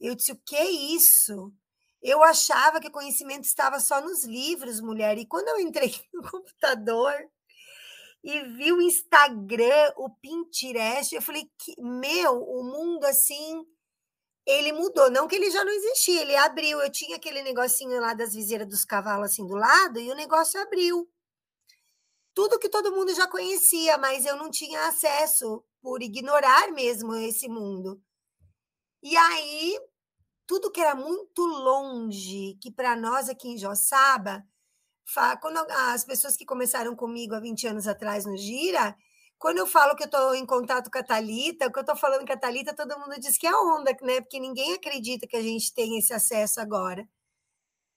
eu 0.00 0.16
disse: 0.16 0.32
o 0.32 0.40
que 0.44 0.56
é 0.56 0.68
isso? 0.68 1.52
Eu 2.02 2.22
achava 2.24 2.80
que 2.80 2.90
conhecimento 2.90 3.44
estava 3.44 3.78
só 3.78 4.00
nos 4.00 4.24
livros, 4.24 4.80
mulher. 4.80 5.16
E 5.16 5.26
quando 5.26 5.48
eu 5.48 5.60
entrei 5.60 5.94
no 6.12 6.28
computador 6.28 7.14
e 8.24 8.40
vi 8.40 8.72
o 8.72 8.80
Instagram, 8.80 9.92
o 9.96 10.10
Pinterest, 10.10 11.14
eu 11.14 11.22
falei 11.22 11.48
que, 11.58 11.80
meu, 11.80 12.42
o 12.42 12.64
mundo 12.64 13.04
assim, 13.04 13.64
ele 14.50 14.72
mudou. 14.72 15.10
Não 15.10 15.28
que 15.28 15.36
ele 15.36 15.50
já 15.50 15.64
não 15.64 15.72
existia, 15.72 16.22
ele 16.22 16.36
abriu. 16.36 16.80
Eu 16.80 16.90
tinha 16.90 17.16
aquele 17.16 17.42
negocinho 17.42 18.00
lá 18.00 18.14
das 18.14 18.34
viseiras 18.34 18.68
dos 18.68 18.84
cavalos 18.84 19.30
assim 19.30 19.46
do 19.46 19.54
lado 19.54 19.98
e 19.98 20.10
o 20.10 20.14
negócio 20.14 20.60
abriu. 20.60 21.08
Tudo 22.34 22.58
que 22.58 22.68
todo 22.68 22.92
mundo 22.92 23.14
já 23.14 23.26
conhecia, 23.26 23.98
mas 23.98 24.24
eu 24.24 24.36
não 24.36 24.50
tinha 24.50 24.86
acesso 24.86 25.64
por 25.82 26.02
ignorar 26.02 26.70
mesmo 26.72 27.14
esse 27.14 27.48
mundo. 27.48 28.00
E 29.02 29.16
aí, 29.16 29.78
tudo 30.46 30.70
que 30.70 30.80
era 30.80 30.94
muito 30.94 31.42
longe, 31.42 32.58
que 32.60 32.70
para 32.70 32.94
nós 32.96 33.28
aqui 33.28 33.48
em 33.48 33.58
Joçaba, 33.58 34.44
quando 35.40 35.58
as 35.58 36.04
pessoas 36.04 36.36
que 36.36 36.44
começaram 36.44 36.94
comigo 36.94 37.34
há 37.34 37.40
20 37.40 37.66
anos 37.66 37.88
atrás 37.88 38.24
no 38.24 38.36
Gira, 38.36 38.96
quando 39.40 39.56
eu 39.56 39.66
falo 39.66 39.96
que 39.96 40.02
eu 40.02 40.06
estou 40.06 40.34
em 40.34 40.44
contato 40.44 40.90
com 40.90 40.98
a 40.98 41.02
Thalita, 41.02 41.72
que 41.72 41.78
eu 41.78 41.80
estou 41.80 41.96
falando 41.96 42.26
com 42.26 42.32
a 42.32 42.36
Thalita, 42.36 42.76
todo 42.76 43.00
mundo 43.00 43.18
diz 43.18 43.38
que 43.38 43.46
é 43.46 43.56
onda, 43.56 43.96
né? 44.02 44.20
Porque 44.20 44.38
ninguém 44.38 44.74
acredita 44.74 45.26
que 45.26 45.36
a 45.36 45.42
gente 45.42 45.72
tem 45.72 45.96
esse 45.98 46.12
acesso 46.12 46.60
agora. 46.60 47.08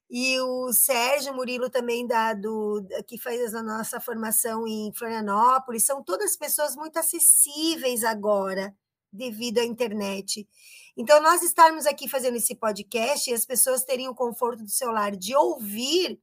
E 0.10 0.40
o 0.40 0.72
Sérgio 0.72 1.34
Murilo 1.34 1.70
também 1.70 2.08
da, 2.08 2.34
do, 2.34 2.82
que 3.06 3.18
faz 3.18 3.54
a 3.54 3.62
nossa 3.62 4.00
formação 4.00 4.66
em 4.66 4.94
Florianópolis, 4.94 5.86
são 5.86 6.02
todas 6.02 6.38
pessoas 6.38 6.78
muito 6.78 6.98
acessíveis 6.98 8.06
agora, 8.06 8.74
devido 9.12 9.60
à 9.60 9.66
internet. 9.66 10.48
Então, 10.96 11.22
nós 11.22 11.42
estarmos 11.42 11.86
aqui 11.86 12.08
fazendo 12.08 12.38
esse 12.38 12.56
podcast 12.56 13.30
e 13.30 13.34
as 13.34 13.46
pessoas 13.46 13.84
terem 13.84 14.08
o 14.08 14.16
conforto 14.16 14.64
do 14.64 14.70
celular 14.70 15.14
de 15.14 15.36
ouvir 15.36 16.22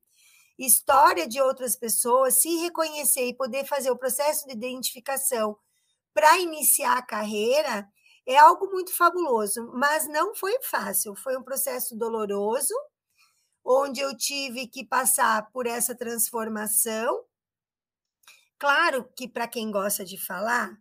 história 0.66 1.26
de 1.26 1.40
outras 1.40 1.74
pessoas, 1.74 2.40
se 2.40 2.56
reconhecer 2.58 3.26
e 3.26 3.36
poder 3.36 3.64
fazer 3.64 3.90
o 3.90 3.96
processo 3.96 4.46
de 4.46 4.52
identificação 4.52 5.56
para 6.12 6.38
iniciar 6.38 6.98
a 6.98 7.02
carreira, 7.02 7.88
é 8.26 8.36
algo 8.36 8.66
muito 8.70 8.94
fabuloso, 8.94 9.70
mas 9.74 10.06
não 10.06 10.34
foi 10.34 10.60
fácil, 10.62 11.14
foi 11.16 11.36
um 11.36 11.42
processo 11.42 11.96
doloroso, 11.96 12.74
onde 13.64 14.00
eu 14.00 14.16
tive 14.16 14.66
que 14.66 14.84
passar 14.84 15.50
por 15.50 15.66
essa 15.66 15.94
transformação. 15.94 17.24
Claro 18.58 19.08
que 19.16 19.26
para 19.26 19.48
quem 19.48 19.70
gosta 19.70 20.04
de 20.04 20.18
falar, 20.18 20.76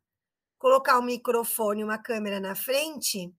colocar 0.58 1.00
um 1.00 1.04
microfone, 1.04 1.84
uma 1.84 1.98
câmera 1.98 2.40
na 2.40 2.56
frente, 2.56 3.34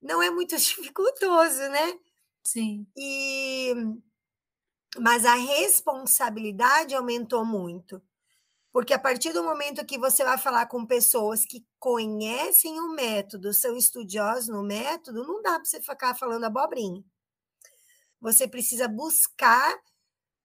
não 0.00 0.22
é 0.22 0.30
muito 0.30 0.54
dificultoso, 0.56 1.68
né? 1.68 1.98
Sim. 2.44 2.86
E 2.96 3.74
mas 4.98 5.24
a 5.24 5.34
responsabilidade 5.34 6.94
aumentou 6.94 7.44
muito. 7.44 8.02
Porque 8.72 8.94
a 8.94 8.98
partir 8.98 9.32
do 9.32 9.42
momento 9.42 9.84
que 9.84 9.98
você 9.98 10.24
vai 10.24 10.38
falar 10.38 10.66
com 10.66 10.86
pessoas 10.86 11.44
que 11.44 11.66
conhecem 11.78 12.78
o 12.80 12.90
método, 12.90 13.52
são 13.52 13.76
estudiosos 13.76 14.48
no 14.48 14.62
método, 14.62 15.26
não 15.26 15.42
dá 15.42 15.54
para 15.54 15.64
você 15.64 15.80
ficar 15.80 16.14
falando 16.14 16.44
abobrinha 16.44 17.02
você 18.20 18.48
precisa 18.48 18.88
buscar 18.88 19.78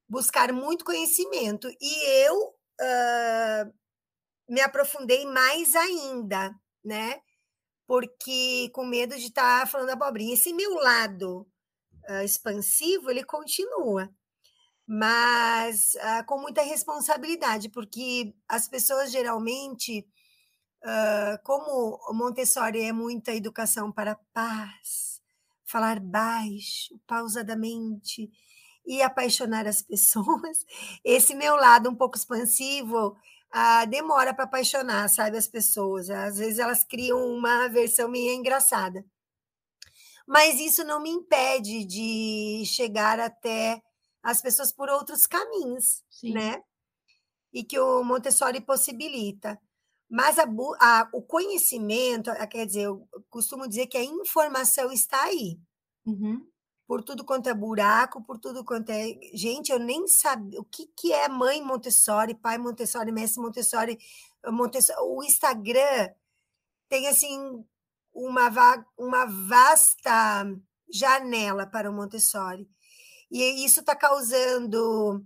buscar 0.07 0.51
muito 0.53 0.85
conhecimento. 0.85 1.67
E 1.81 2.25
eu 2.25 2.35
uh, 2.45 3.73
me 4.47 4.62
aprofundei 4.62 5.25
mais 5.25 5.75
ainda, 5.75 6.53
né? 6.83 7.19
Porque 7.88 8.69
com 8.73 8.85
medo 8.85 9.15
de 9.15 9.27
estar 9.27 9.62
tá 9.62 9.65
falando 9.65 9.89
abobrinha. 9.89 10.33
Esse 10.33 10.53
meu 10.53 10.75
lado 10.75 11.47
uh, 12.09 12.23
expansivo, 12.23 13.09
ele 13.09 13.23
continua, 13.23 14.09
mas 14.87 15.95
uh, 15.95 16.25
com 16.25 16.39
muita 16.39 16.61
responsabilidade, 16.61 17.69
porque 17.69 18.33
as 18.47 18.67
pessoas 18.67 19.11
geralmente, 19.11 20.05
como 21.43 21.97
o 22.09 22.13
Montessori 22.13 22.81
é 22.81 22.91
muita 22.91 23.33
educação 23.33 23.89
para 23.89 24.19
paz, 24.33 25.21
falar 25.63 25.99
baixo, 25.99 26.99
pausadamente 27.07 28.29
e 28.85 29.01
apaixonar 29.01 29.65
as 29.65 29.81
pessoas. 29.83 30.65
Esse 31.03 31.33
meu 31.33 31.55
lado 31.55 31.89
um 31.89 31.95
pouco 31.95 32.17
expansivo 32.17 33.15
ah, 33.55 33.85
demora 33.85 34.33
para 34.33 34.45
apaixonar, 34.45 35.07
sabe, 35.09 35.37
as 35.37 35.47
pessoas. 35.47 36.09
Às 36.09 36.37
vezes 36.39 36.57
elas 36.57 36.83
criam 36.83 37.23
uma 37.27 37.67
versão 37.67 38.09
meio 38.09 38.33
engraçada. 38.33 39.05
Mas 40.27 40.59
isso 40.59 40.83
não 40.83 40.99
me 40.99 41.09
impede 41.11 41.85
de 41.85 42.63
chegar 42.65 43.19
até 43.19 43.79
as 44.24 44.42
pessoas 44.42 44.72
por 44.72 44.89
outros 44.89 45.27
caminhos, 45.27 46.01
Sim. 46.10 46.34
né? 46.34 46.63
E 47.53 47.63
que 47.63 47.77
o 47.77 48.03
Montessori 48.03 48.62
possibilita. 48.62 49.60
Mas 50.10 50.39
a, 50.39 50.46
a, 50.80 51.10
o 51.13 51.22
conhecimento, 51.22 52.32
quer 52.50 52.65
dizer, 52.65 52.86
eu 52.86 53.08
costumo 53.30 53.68
dizer 53.68 53.88
que 53.88 53.98
a 53.98 54.03
informação 54.03 54.92
está 54.92 55.24
aí. 55.24 55.60
Uhum. 56.06 56.48
Por 56.88 57.03
tudo 57.03 57.24
quanto 57.24 57.50
é 57.50 57.53
buraco, 57.53 58.24
por 58.24 58.39
tudo 58.39 58.63
quanto 58.63 58.89
é. 58.92 59.18
Gente, 59.34 59.72
eu 59.72 59.80
nem 59.80 60.08
sabia 60.08 60.60
o 60.60 60.65
que, 60.65 60.88
que 60.96 61.12
é 61.12 61.27
mãe 61.27 61.62
Montessori, 61.62 62.36
pai 62.36 62.58
Montessori, 62.58 63.12
mestre 63.12 63.42
Montessori, 63.42 63.98
Montessori. 64.48 65.00
O 65.01 65.24
Instagram 65.24 66.10
tem 66.89 67.08
assim 67.08 67.65
uma, 68.13 68.86
uma 68.98 69.25
vasta 69.25 70.46
janela 70.92 71.65
para 71.65 71.89
o 71.89 71.94
Montessori. 71.94 72.70
E 73.33 73.65
isso 73.65 73.79
está 73.79 73.95
causando 73.95 75.25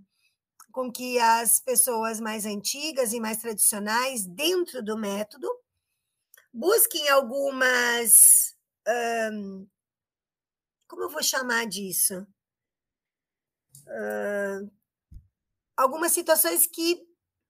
com 0.72 0.90
que 0.90 1.18
as 1.18 1.60
pessoas 1.60 2.18
mais 2.18 2.46
antigas 2.46 3.12
e 3.12 3.20
mais 3.20 3.36
tradicionais, 3.36 4.24
dentro 4.26 4.82
do 4.82 4.96
método, 4.96 5.46
busquem 6.50 7.06
algumas. 7.10 8.56
Um, 9.30 9.68
como 10.88 11.02
eu 11.02 11.10
vou 11.10 11.22
chamar 11.22 11.66
disso? 11.66 12.26
Uh, 13.86 14.72
algumas 15.76 16.12
situações 16.12 16.66
que, 16.66 17.06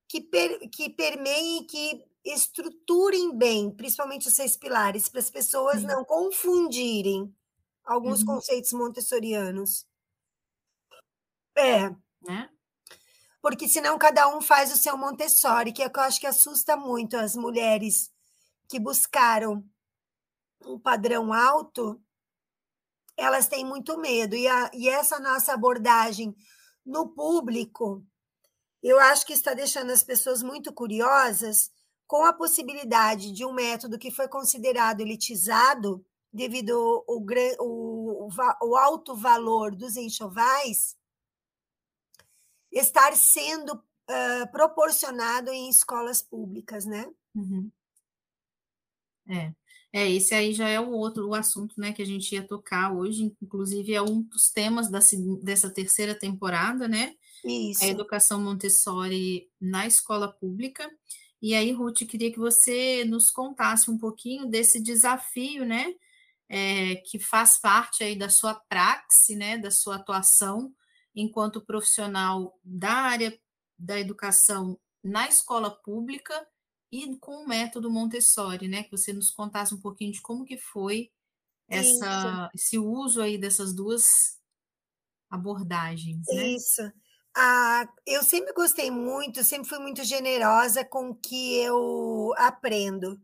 que, 0.08 0.20
per, 0.20 0.68
que 0.70 0.90
permeiem 0.90 1.64
que 1.68 2.04
estruturem 2.24 3.32
bem, 3.32 3.70
principalmente 3.70 4.26
os 4.26 4.34
seis 4.34 4.56
pilares, 4.56 5.08
para 5.08 5.20
as 5.20 5.30
pessoas 5.30 5.82
uhum. 5.82 5.86
não 5.86 6.04
confundirem 6.04 7.32
alguns 7.84 8.22
uhum. 8.22 8.26
conceitos 8.26 8.72
montessorianos. 8.72 9.87
É. 11.58 11.90
Né? 12.22 12.50
porque 13.40 13.68
senão 13.68 13.98
cada 13.98 14.28
um 14.28 14.40
faz 14.40 14.72
o 14.72 14.76
seu 14.76 14.96
Montessori, 14.96 15.72
que 15.72 15.82
é 15.82 15.86
o 15.86 15.90
que 15.90 15.98
eu 15.98 16.02
acho 16.02 16.20
que 16.20 16.26
assusta 16.26 16.76
muito 16.76 17.16
as 17.16 17.34
mulheres 17.36 18.10
que 18.68 18.78
buscaram 18.78 19.64
um 20.66 20.78
padrão 20.78 21.32
alto, 21.32 21.98
elas 23.16 23.48
têm 23.48 23.64
muito 23.64 23.96
medo. 23.96 24.34
E, 24.34 24.46
a, 24.46 24.70
e 24.74 24.88
essa 24.88 25.18
nossa 25.18 25.54
abordagem 25.54 26.36
no 26.84 27.08
público, 27.08 28.04
eu 28.82 28.98
acho 28.98 29.24
que 29.24 29.32
está 29.32 29.54
deixando 29.54 29.92
as 29.92 30.02
pessoas 30.02 30.42
muito 30.42 30.72
curiosas 30.72 31.70
com 32.06 32.24
a 32.24 32.32
possibilidade 32.32 33.32
de 33.32 33.44
um 33.44 33.52
método 33.52 33.98
que 33.98 34.10
foi 34.10 34.28
considerado 34.28 35.00
elitizado 35.00 36.04
devido 36.32 36.72
ao, 37.08 37.24
ao, 37.58 38.56
ao 38.60 38.76
alto 38.76 39.14
valor 39.14 39.74
dos 39.74 39.96
enxovais, 39.96 40.96
estar 42.80 43.14
sendo 43.16 43.74
uh, 43.74 44.50
proporcionado 44.50 45.50
em 45.50 45.68
escolas 45.68 46.22
públicas, 46.22 46.84
né? 46.84 47.06
Uhum. 47.34 47.70
É. 49.28 49.52
É, 49.90 50.10
esse 50.10 50.34
aí 50.34 50.52
já 50.52 50.68
é 50.68 50.78
o 50.78 50.90
outro 50.90 51.28
o 51.28 51.34
assunto 51.34 51.74
né, 51.80 51.94
que 51.94 52.02
a 52.02 52.04
gente 52.04 52.34
ia 52.34 52.46
tocar 52.46 52.92
hoje, 52.92 53.34
inclusive 53.40 53.94
é 53.94 54.02
um 54.02 54.20
dos 54.20 54.50
temas 54.50 54.90
da, 54.90 54.98
dessa 55.42 55.70
terceira 55.70 56.14
temporada, 56.14 56.86
né? 56.86 57.14
Isso. 57.44 57.82
A 57.84 57.86
educação 57.86 58.40
Montessori 58.42 59.48
na 59.60 59.86
escola 59.86 60.30
pública. 60.30 60.90
E 61.40 61.54
aí, 61.54 61.72
Ruth, 61.72 62.04
queria 62.06 62.30
que 62.30 62.38
você 62.38 63.04
nos 63.04 63.30
contasse 63.30 63.90
um 63.90 63.96
pouquinho 63.96 64.46
desse 64.46 64.82
desafio, 64.82 65.64
né? 65.64 65.94
É, 66.50 66.96
que 67.06 67.18
faz 67.18 67.58
parte 67.58 68.02
aí 68.02 68.16
da 68.16 68.28
sua 68.28 68.54
praxe, 68.54 69.36
né? 69.36 69.56
Da 69.56 69.70
sua 69.70 69.96
atuação 69.96 70.74
enquanto 71.20 71.60
profissional 71.60 72.56
da 72.62 72.92
área 72.92 73.36
da 73.76 73.98
educação 73.98 74.78
na 75.02 75.28
escola 75.28 75.70
pública 75.70 76.46
e 76.92 77.16
com 77.16 77.42
o 77.42 77.48
método 77.48 77.90
Montessori, 77.90 78.68
né? 78.68 78.84
Que 78.84 78.92
você 78.92 79.12
nos 79.12 79.30
contasse 79.30 79.74
um 79.74 79.80
pouquinho 79.80 80.12
de 80.12 80.22
como 80.22 80.44
que 80.44 80.56
foi 80.56 81.10
essa, 81.68 82.48
esse 82.54 82.78
uso 82.78 83.20
aí 83.20 83.36
dessas 83.36 83.74
duas 83.74 84.38
abordagens, 85.28 86.24
né? 86.28 86.48
Isso. 86.50 86.82
Ah, 87.36 87.86
eu 88.06 88.22
sempre 88.22 88.52
gostei 88.52 88.90
muito, 88.90 89.44
sempre 89.44 89.68
fui 89.68 89.78
muito 89.78 90.02
generosa 90.04 90.84
com 90.84 91.10
o 91.10 91.14
que 91.14 91.56
eu 91.60 92.32
aprendo. 92.36 93.20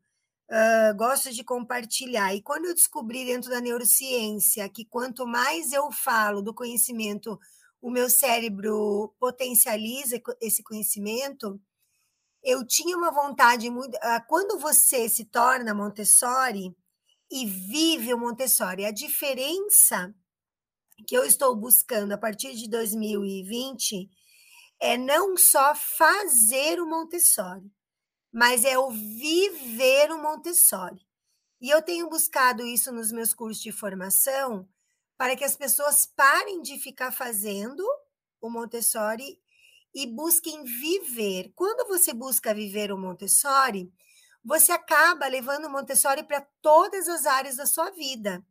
Uh, 0.50 0.94
gosto 0.96 1.32
de 1.32 1.42
compartilhar. 1.42 2.34
E 2.34 2.42
quando 2.42 2.66
eu 2.66 2.74
descobri 2.74 3.24
dentro 3.24 3.50
da 3.50 3.60
neurociência 3.60 4.68
que 4.68 4.84
quanto 4.84 5.26
mais 5.26 5.72
eu 5.72 5.90
falo 5.90 6.42
do 6.42 6.52
conhecimento, 6.52 7.38
o 7.84 7.90
meu 7.90 8.08
cérebro 8.08 9.14
potencializa 9.20 10.18
esse 10.40 10.62
conhecimento, 10.62 11.60
eu 12.42 12.66
tinha 12.66 12.96
uma 12.96 13.10
vontade 13.10 13.68
muito. 13.68 13.94
Uh, 13.96 14.26
quando 14.26 14.58
você 14.58 15.06
se 15.06 15.26
torna 15.26 15.74
Montessori 15.74 16.74
e 17.30 17.44
vive 17.44 18.14
o 18.14 18.18
Montessori, 18.18 18.86
a 18.86 18.90
diferença 18.90 20.14
que 21.06 21.14
eu 21.14 21.26
estou 21.26 21.54
buscando 21.54 22.12
a 22.12 22.16
partir 22.16 22.54
de 22.54 22.70
2020 22.70 24.08
é 24.80 24.96
não 24.96 25.36
só 25.36 25.74
fazer 25.74 26.80
o 26.80 26.88
Montessori, 26.88 27.70
mas 28.32 28.64
é 28.64 28.78
o 28.78 28.90
viver 28.90 30.10
o 30.10 30.22
Montessori. 30.22 31.06
E 31.60 31.68
eu 31.68 31.82
tenho 31.82 32.08
buscado 32.08 32.66
isso 32.66 32.90
nos 32.90 33.12
meus 33.12 33.34
cursos 33.34 33.62
de 33.62 33.70
formação 33.70 34.66
para 35.16 35.36
que 35.36 35.44
as 35.44 35.56
pessoas 35.56 36.06
parem 36.06 36.62
de 36.62 36.78
ficar 36.78 37.12
fazendo 37.12 37.84
o 38.40 38.50
Montessori 38.50 39.40
e 39.94 40.06
busquem 40.06 40.64
viver. 40.64 41.52
Quando 41.54 41.86
você 41.88 42.12
busca 42.12 42.52
viver 42.52 42.92
o 42.92 42.98
Montessori, 42.98 43.92
você 44.44 44.72
acaba 44.72 45.26
levando 45.26 45.66
o 45.66 45.70
Montessori 45.70 46.22
para 46.24 46.46
todas 46.60 47.08
as 47.08 47.26
áreas 47.26 47.56
da 47.56 47.66
sua 47.66 47.90
vida. 47.90 48.44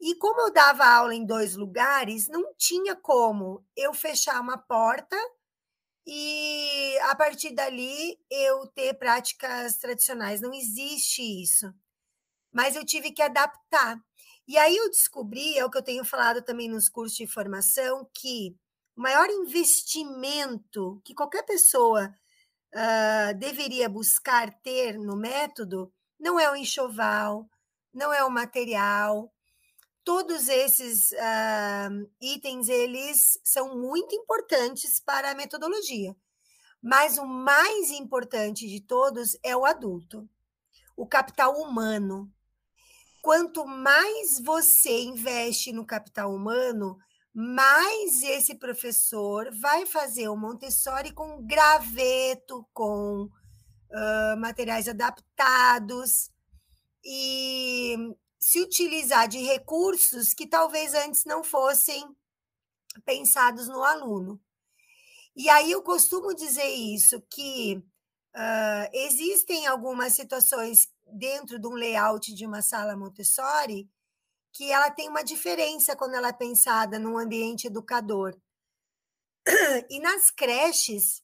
E 0.00 0.14
como 0.16 0.40
eu 0.40 0.52
dava 0.52 0.84
aula 0.84 1.14
em 1.14 1.24
dois 1.24 1.56
lugares, 1.56 2.28
não 2.28 2.52
tinha 2.54 2.94
como 2.96 3.64
eu 3.76 3.94
fechar 3.94 4.40
uma 4.40 4.58
porta 4.58 5.16
e 6.04 6.98
a 7.02 7.14
partir 7.14 7.54
dali 7.54 8.18
eu 8.28 8.66
ter 8.68 8.94
práticas 8.94 9.76
tradicionais. 9.78 10.40
Não 10.40 10.52
existe 10.52 11.22
isso. 11.22 11.72
Mas 12.52 12.76
eu 12.76 12.84
tive 12.84 13.12
que 13.12 13.22
adaptar. 13.22 13.98
E 14.52 14.58
aí 14.58 14.76
eu 14.76 14.90
descobri, 14.90 15.56
é 15.56 15.64
o 15.64 15.70
que 15.70 15.78
eu 15.78 15.82
tenho 15.82 16.04
falado 16.04 16.42
também 16.42 16.68
nos 16.68 16.86
cursos 16.86 17.16
de 17.16 17.26
formação, 17.26 18.06
que 18.12 18.54
o 18.94 19.00
maior 19.00 19.30
investimento 19.30 21.00
que 21.02 21.14
qualquer 21.14 21.42
pessoa 21.42 22.14
uh, 22.74 23.38
deveria 23.38 23.88
buscar 23.88 24.52
ter 24.60 24.98
no 24.98 25.16
método 25.16 25.90
não 26.20 26.38
é 26.38 26.50
o 26.50 26.54
enxoval, 26.54 27.48
não 27.94 28.12
é 28.12 28.22
o 28.22 28.30
material, 28.30 29.32
todos 30.04 30.48
esses 30.48 31.12
uh, 31.12 32.10
itens 32.20 32.68
eles 32.68 33.40
são 33.42 33.74
muito 33.78 34.14
importantes 34.14 35.00
para 35.00 35.30
a 35.30 35.34
metodologia. 35.34 36.14
Mas 36.82 37.16
o 37.16 37.24
mais 37.24 37.90
importante 37.90 38.68
de 38.68 38.82
todos 38.82 39.34
é 39.42 39.56
o 39.56 39.64
adulto, 39.64 40.28
o 40.94 41.06
capital 41.06 41.54
humano. 41.54 42.30
Quanto 43.22 43.64
mais 43.64 44.40
você 44.40 45.00
investe 45.02 45.72
no 45.72 45.86
capital 45.86 46.34
humano, 46.34 46.98
mais 47.32 48.20
esse 48.20 48.56
professor 48.56 49.48
vai 49.60 49.86
fazer 49.86 50.28
o 50.28 50.36
Montessori 50.36 51.12
com 51.12 51.40
graveto, 51.46 52.68
com 52.74 53.22
uh, 53.22 54.36
materiais 54.38 54.88
adaptados. 54.88 56.30
E 57.04 57.96
se 58.40 58.60
utilizar 58.60 59.28
de 59.28 59.38
recursos 59.38 60.34
que 60.34 60.46
talvez 60.46 60.92
antes 60.92 61.24
não 61.24 61.44
fossem 61.44 62.04
pensados 63.04 63.68
no 63.68 63.84
aluno. 63.84 64.40
E 65.36 65.48
aí 65.48 65.70
eu 65.70 65.80
costumo 65.82 66.34
dizer 66.34 66.68
isso, 66.68 67.22
que 67.30 67.76
uh, 67.76 68.88
existem 68.92 69.66
algumas 69.68 70.14
situações 70.14 70.88
dentro 71.12 71.58
de 71.58 71.66
um 71.66 71.74
layout 71.74 72.34
de 72.34 72.46
uma 72.46 72.62
sala 72.62 72.96
Montessori 72.96 73.88
que 74.52 74.70
ela 74.70 74.90
tem 74.90 75.08
uma 75.08 75.24
diferença 75.24 75.96
quando 75.96 76.14
ela 76.14 76.28
é 76.28 76.32
pensada 76.32 76.98
num 76.98 77.16
ambiente 77.16 77.66
educador. 77.66 78.36
E 79.88 79.98
nas 79.98 80.30
creches 80.30 81.22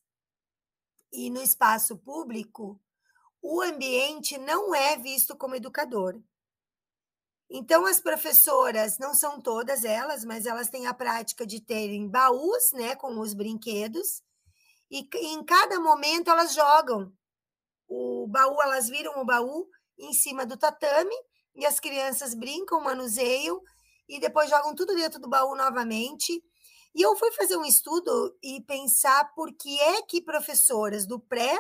e 1.12 1.31
no 1.31 1.42
espaço 1.42 1.96
público, 1.96 2.81
o 3.40 3.61
ambiente 3.61 4.37
não 4.38 4.74
é 4.74 4.96
visto 4.96 5.37
como 5.37 5.55
educador. 5.55 6.20
Então, 7.51 7.87
as 7.87 8.01
professoras, 8.01 8.98
não 8.98 9.14
são 9.14 9.40
todas 9.40 9.85
elas, 9.85 10.24
mas 10.24 10.44
elas 10.44 10.68
têm 10.68 10.87
a 10.87 10.92
prática 10.92 11.46
de 11.46 11.61
terem 11.61 12.09
baús, 12.09 12.72
né, 12.72 12.94
com 12.94 13.18
os 13.18 13.33
brinquedos, 13.33 14.22
e 14.90 15.09
em 15.14 15.44
cada 15.44 15.81
momento 15.81 16.29
elas 16.31 16.53
jogam 16.55 17.12
o 17.87 18.27
baú, 18.27 18.61
elas 18.61 18.88
viram 18.88 19.20
o 19.20 19.24
baú 19.24 19.66
em 19.98 20.12
cima 20.12 20.46
do 20.46 20.56
tatame, 20.56 21.14
e 21.54 21.66
as 21.66 21.80
crianças 21.80 22.34
brincam, 22.34 22.80
manuseiam, 22.80 23.61
e 24.08 24.20
depois 24.20 24.48
jogam 24.48 24.74
tudo 24.74 24.94
dentro 24.94 25.20
do 25.20 25.28
baú 25.28 25.54
novamente. 25.54 26.42
E 26.94 27.02
eu 27.02 27.14
fui 27.16 27.30
fazer 27.32 27.56
um 27.56 27.64
estudo 27.64 28.37
e 28.42 28.62
pensar 28.62 29.32
por 29.34 29.52
que 29.54 29.78
é 29.78 30.02
que 30.02 30.22
professoras 30.22 31.06
do 31.06 31.20
pré 31.20 31.58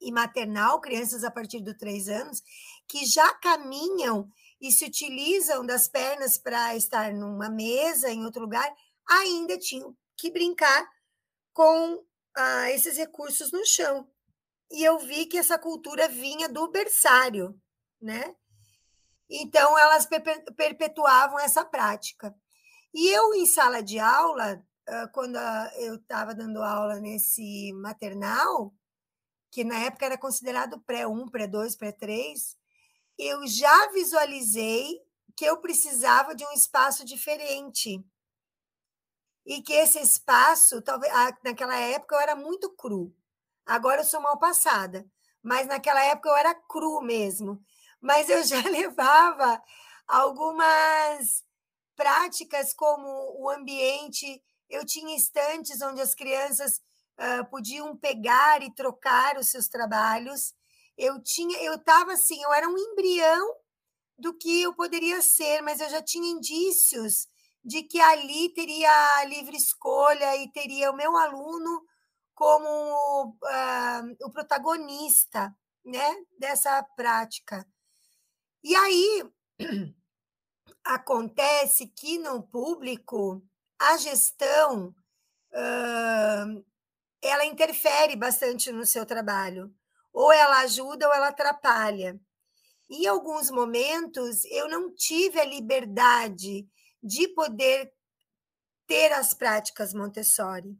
e 0.00 0.10
maternal, 0.12 0.80
crianças 0.80 1.24
a 1.24 1.30
partir 1.30 1.60
dos 1.60 1.76
três 1.76 2.08
anos, 2.08 2.42
que 2.88 3.06
já 3.06 3.32
caminham 3.34 4.28
e 4.60 4.70
se 4.70 4.84
utilizam 4.84 5.64
das 5.64 5.88
pernas 5.88 6.36
para 6.36 6.76
estar 6.76 7.12
numa 7.12 7.48
mesa, 7.48 8.10
em 8.10 8.24
outro 8.24 8.42
lugar, 8.42 8.68
ainda 9.08 9.56
tinham 9.58 9.96
que 10.16 10.30
brincar 10.30 10.88
com 11.52 12.04
ah, 12.36 12.70
esses 12.70 12.96
recursos 12.96 13.50
no 13.52 13.64
chão. 13.64 14.08
E 14.72 14.82
eu 14.82 14.98
vi 14.98 15.26
que 15.26 15.36
essa 15.36 15.58
cultura 15.58 16.08
vinha 16.08 16.48
do 16.48 16.66
berçário, 16.70 17.60
né? 18.00 18.34
Então, 19.28 19.78
elas 19.78 20.08
perpetuavam 20.56 21.38
essa 21.38 21.64
prática. 21.64 22.34
E 22.92 23.08
eu, 23.08 23.34
em 23.34 23.46
sala 23.46 23.82
de 23.82 23.98
aula, 23.98 24.64
quando 25.12 25.36
eu 25.76 25.96
estava 25.96 26.34
dando 26.34 26.62
aula 26.62 26.98
nesse 27.00 27.72
maternal, 27.74 28.74
que 29.50 29.62
na 29.62 29.78
época 29.78 30.06
era 30.06 30.18
considerado 30.18 30.80
pré-1, 30.80 31.30
pré-2, 31.30 31.76
pré-3, 31.76 32.56
eu 33.18 33.46
já 33.46 33.90
visualizei 33.92 34.98
que 35.36 35.44
eu 35.44 35.58
precisava 35.58 36.34
de 36.34 36.44
um 36.46 36.52
espaço 36.52 37.04
diferente. 37.04 38.02
E 39.44 39.60
que 39.60 39.72
esse 39.72 39.98
espaço, 40.00 40.80
talvez 40.80 41.12
naquela 41.44 41.76
época 41.78 42.14
eu 42.14 42.20
era 42.20 42.34
muito 42.34 42.74
cru. 42.74 43.14
Agora 43.66 44.00
eu 44.02 44.04
sou 44.04 44.20
mal 44.20 44.38
passada, 44.38 45.06
mas 45.42 45.66
naquela 45.66 46.02
época 46.04 46.28
eu 46.28 46.36
era 46.36 46.54
cru 46.54 47.00
mesmo. 47.02 47.62
Mas 48.00 48.28
eu 48.28 48.42
já 48.44 48.60
levava 48.68 49.62
algumas 50.06 51.44
práticas 51.96 52.74
como 52.74 53.06
o 53.40 53.50
ambiente, 53.50 54.42
eu 54.68 54.84
tinha 54.84 55.16
estantes 55.16 55.80
onde 55.82 56.00
as 56.00 56.14
crianças 56.14 56.80
uh, 57.18 57.44
podiam 57.50 57.96
pegar 57.96 58.62
e 58.62 58.74
trocar 58.74 59.36
os 59.36 59.48
seus 59.50 59.68
trabalhos 59.68 60.54
eu 60.96 61.22
tinha, 61.22 61.58
eu 61.62 61.74
estava 61.74 62.12
assim, 62.12 62.40
eu 62.42 62.52
era 62.52 62.68
um 62.68 62.78
embrião 62.78 63.56
do 64.18 64.34
que 64.34 64.62
eu 64.62 64.74
poderia 64.74 65.20
ser, 65.22 65.62
mas 65.62 65.80
eu 65.80 65.88
já 65.90 66.02
tinha 66.02 66.30
indícios 66.30 67.26
de 67.64 67.82
que 67.82 68.00
ali 68.00 68.52
teria 68.54 69.24
livre 69.24 69.56
escolha 69.56 70.36
e 70.36 70.50
teria 70.52 70.90
o 70.90 70.96
meu 70.96 71.16
aluno 71.16 71.82
como 72.42 73.28
uh, 73.28 74.16
o 74.26 74.30
protagonista 74.32 75.56
né, 75.84 76.12
dessa 76.36 76.82
prática. 76.96 77.64
E 78.64 78.74
aí 78.74 79.32
acontece 80.84 81.86
que 81.86 82.18
no 82.18 82.42
público 82.42 83.40
a 83.78 83.96
gestão 83.96 84.88
uh, 85.52 86.64
ela 87.22 87.44
interfere 87.44 88.16
bastante 88.16 88.72
no 88.72 88.84
seu 88.84 89.06
trabalho 89.06 89.72
ou 90.12 90.32
ela 90.32 90.62
ajuda 90.62 91.06
ou 91.06 91.14
ela 91.14 91.28
atrapalha. 91.28 92.20
Em 92.90 93.06
alguns 93.06 93.52
momentos, 93.52 94.44
eu 94.46 94.68
não 94.68 94.92
tive 94.92 95.38
a 95.38 95.44
liberdade 95.44 96.68
de 97.00 97.28
poder 97.28 97.92
ter 98.88 99.12
as 99.12 99.32
práticas 99.32 99.94
Montessori. 99.94 100.76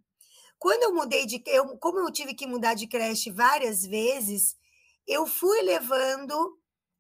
Quando 0.63 0.85
eu 0.85 0.95
mudei 0.95 1.27
de. 1.27 1.43
Eu, 1.45 1.77
como 1.79 1.99
eu 1.99 2.13
tive 2.13 2.35
que 2.35 2.47
mudar 2.47 2.75
de 2.75 2.87
creche 2.87 3.33
várias 3.33 3.85
vezes, 3.85 4.57
eu 5.05 5.27
fui 5.27 5.61
levando 5.61 6.57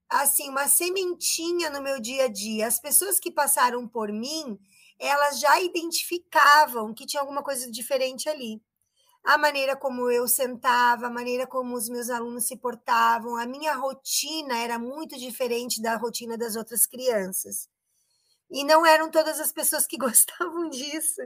assim 0.09 0.48
uma 0.48 0.66
sementinha 0.66 1.70
no 1.70 1.81
meu 1.81 2.01
dia 2.01 2.25
a 2.25 2.29
dia. 2.29 2.66
As 2.66 2.81
pessoas 2.81 3.20
que 3.20 3.31
passaram 3.31 3.87
por 3.87 4.11
mim, 4.11 4.59
elas 4.98 5.38
já 5.38 5.61
identificavam 5.61 6.92
que 6.92 7.07
tinha 7.07 7.20
alguma 7.20 7.40
coisa 7.40 7.70
diferente 7.70 8.29
ali. 8.29 8.61
A 9.22 9.38
maneira 9.38 9.77
como 9.77 10.11
eu 10.11 10.27
sentava, 10.27 11.07
a 11.07 11.11
maneira 11.11 11.46
como 11.46 11.77
os 11.77 11.88
meus 11.88 12.11
alunos 12.11 12.46
se 12.46 12.57
portavam, 12.57 13.37
a 13.37 13.46
minha 13.46 13.75
rotina 13.77 14.59
era 14.59 14.77
muito 14.77 15.16
diferente 15.16 15.81
da 15.81 15.94
rotina 15.94 16.37
das 16.37 16.57
outras 16.57 16.85
crianças. 16.85 17.68
E 18.51 18.64
não 18.64 18.85
eram 18.85 19.09
todas 19.09 19.38
as 19.38 19.53
pessoas 19.53 19.87
que 19.87 19.96
gostavam 19.98 20.68
disso. 20.68 21.22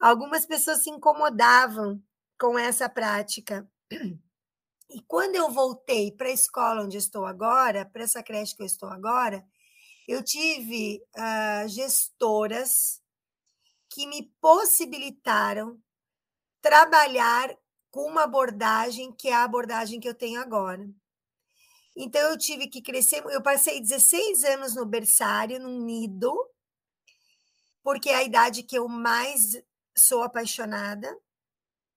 Algumas 0.00 0.46
pessoas 0.46 0.82
se 0.82 0.90
incomodavam 0.90 2.02
com 2.38 2.58
essa 2.58 2.88
prática. 2.88 3.68
E 4.90 5.02
quando 5.02 5.34
eu 5.34 5.50
voltei 5.50 6.10
para 6.12 6.28
a 6.28 6.32
escola 6.32 6.82
onde 6.82 6.96
estou 6.96 7.26
agora, 7.26 7.84
para 7.84 8.04
essa 8.04 8.22
creche 8.22 8.56
que 8.56 8.62
eu 8.62 8.66
estou 8.66 8.88
agora, 8.88 9.44
eu 10.06 10.24
tive 10.24 11.02
uh, 11.14 11.68
gestoras 11.68 13.02
que 13.90 14.06
me 14.06 14.32
possibilitaram 14.40 15.78
trabalhar 16.62 17.54
com 17.90 18.08
uma 18.08 18.24
abordagem 18.24 19.12
que 19.12 19.28
é 19.28 19.34
a 19.34 19.44
abordagem 19.44 20.00
que 20.00 20.08
eu 20.08 20.14
tenho 20.14 20.40
agora. 20.40 20.88
Então, 21.94 22.30
eu 22.30 22.38
tive 22.38 22.68
que 22.68 22.80
crescer. 22.80 23.24
Eu 23.26 23.42
passei 23.42 23.80
16 23.80 24.44
anos 24.44 24.74
no 24.74 24.86
berçário, 24.86 25.58
no 25.58 25.84
nido, 25.84 26.32
porque 27.82 28.08
é 28.08 28.14
a 28.14 28.22
idade 28.22 28.62
que 28.62 28.78
eu 28.78 28.88
mais 28.88 29.60
sou 29.98 30.22
apaixonada 30.22 31.14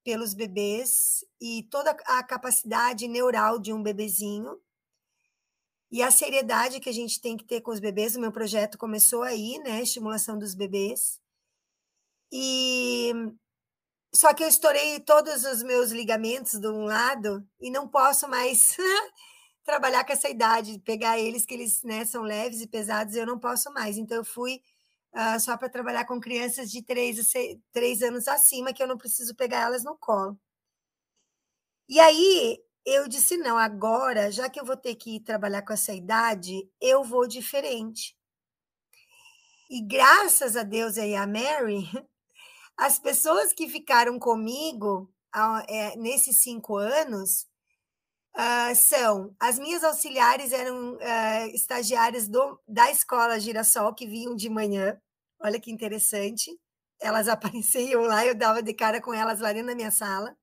pelos 0.04 0.34
bebês 0.34 1.24
e 1.40 1.62
toda 1.70 1.90
a 1.90 2.22
capacidade 2.22 3.06
neural 3.08 3.58
de 3.58 3.72
um 3.72 3.82
bebezinho 3.82 4.60
e 5.90 6.02
a 6.02 6.10
seriedade 6.10 6.80
que 6.80 6.88
a 6.88 6.92
gente 6.92 7.20
tem 7.20 7.36
que 7.36 7.44
ter 7.44 7.60
com 7.60 7.70
os 7.70 7.78
bebês. 7.78 8.16
O 8.16 8.20
meu 8.20 8.32
projeto 8.32 8.78
começou 8.78 9.22
aí, 9.22 9.58
né? 9.58 9.82
Estimulação 9.82 10.38
dos 10.38 10.54
bebês. 10.54 11.20
E 12.32 13.12
só 14.14 14.32
que 14.32 14.42
eu 14.42 14.48
estourei 14.48 15.00
todos 15.00 15.44
os 15.44 15.62
meus 15.62 15.90
ligamentos 15.90 16.58
de 16.58 16.66
um 16.66 16.84
lado 16.84 17.46
e 17.60 17.70
não 17.70 17.86
posso 17.86 18.26
mais 18.26 18.76
trabalhar 19.64 20.04
com 20.04 20.12
essa 20.12 20.30
idade, 20.30 20.78
pegar 20.80 21.18
eles 21.18 21.44
que 21.44 21.54
eles 21.54 21.82
né, 21.82 22.04
são 22.06 22.22
leves 22.22 22.62
e 22.62 22.66
pesados, 22.66 23.14
eu 23.14 23.26
não 23.26 23.38
posso 23.38 23.70
mais. 23.72 23.98
Então 23.98 24.16
eu 24.16 24.24
fui 24.24 24.62
uh, 25.14 25.40
só 25.40 25.56
para 25.56 25.68
trabalhar 25.68 26.04
com 26.04 26.20
crianças 26.20 26.70
de 26.70 26.82
3, 26.82 27.20
a 27.20 27.22
6, 27.24 27.58
3 27.72 28.02
anos 28.02 28.28
acima, 28.28 28.72
que 28.72 28.82
eu 28.82 28.86
não 28.88 28.98
preciso 28.98 29.34
pegar 29.34 29.62
elas 29.62 29.84
no 29.84 29.96
colo. 29.96 30.38
E 31.88 32.00
aí 32.00 32.58
eu 32.84 33.08
disse: 33.08 33.36
não, 33.36 33.58
agora, 33.58 34.30
já 34.30 34.48
que 34.48 34.60
eu 34.60 34.64
vou 34.64 34.76
ter 34.76 34.94
que 34.96 35.20
trabalhar 35.20 35.62
com 35.62 35.72
essa 35.72 35.92
idade, 35.92 36.68
eu 36.80 37.04
vou 37.04 37.26
diferente. 37.26 38.16
E 39.70 39.80
graças 39.80 40.56
a 40.56 40.62
Deus 40.62 40.96
e 40.96 41.14
a 41.14 41.26
Mary, 41.26 41.88
as 42.76 42.98
pessoas 42.98 43.52
que 43.52 43.68
ficaram 43.68 44.18
comigo 44.18 45.10
é, 45.68 45.96
nesses 45.96 46.42
cinco 46.42 46.76
anos 46.76 47.46
uh, 48.36 48.74
são 48.74 49.34
as 49.38 49.58
minhas 49.58 49.84
auxiliares 49.84 50.52
eram 50.52 50.94
uh, 50.94 51.46
estagiárias 51.54 52.28
do, 52.28 52.60
da 52.66 52.90
escola 52.90 53.38
Girassol 53.40 53.94
que 53.94 54.06
vinham 54.06 54.34
de 54.34 54.48
manhã. 54.48 55.00
Olha 55.40 55.60
que 55.60 55.70
interessante. 55.70 56.50
Elas 57.00 57.28
apareciam 57.28 58.02
lá, 58.02 58.24
eu 58.26 58.34
dava 58.34 58.62
de 58.62 58.74
cara 58.74 59.00
com 59.00 59.12
elas 59.12 59.40
lá 59.40 59.52
dentro 59.52 59.68
da 59.68 59.74
minha 59.74 59.90
sala. 59.90 60.36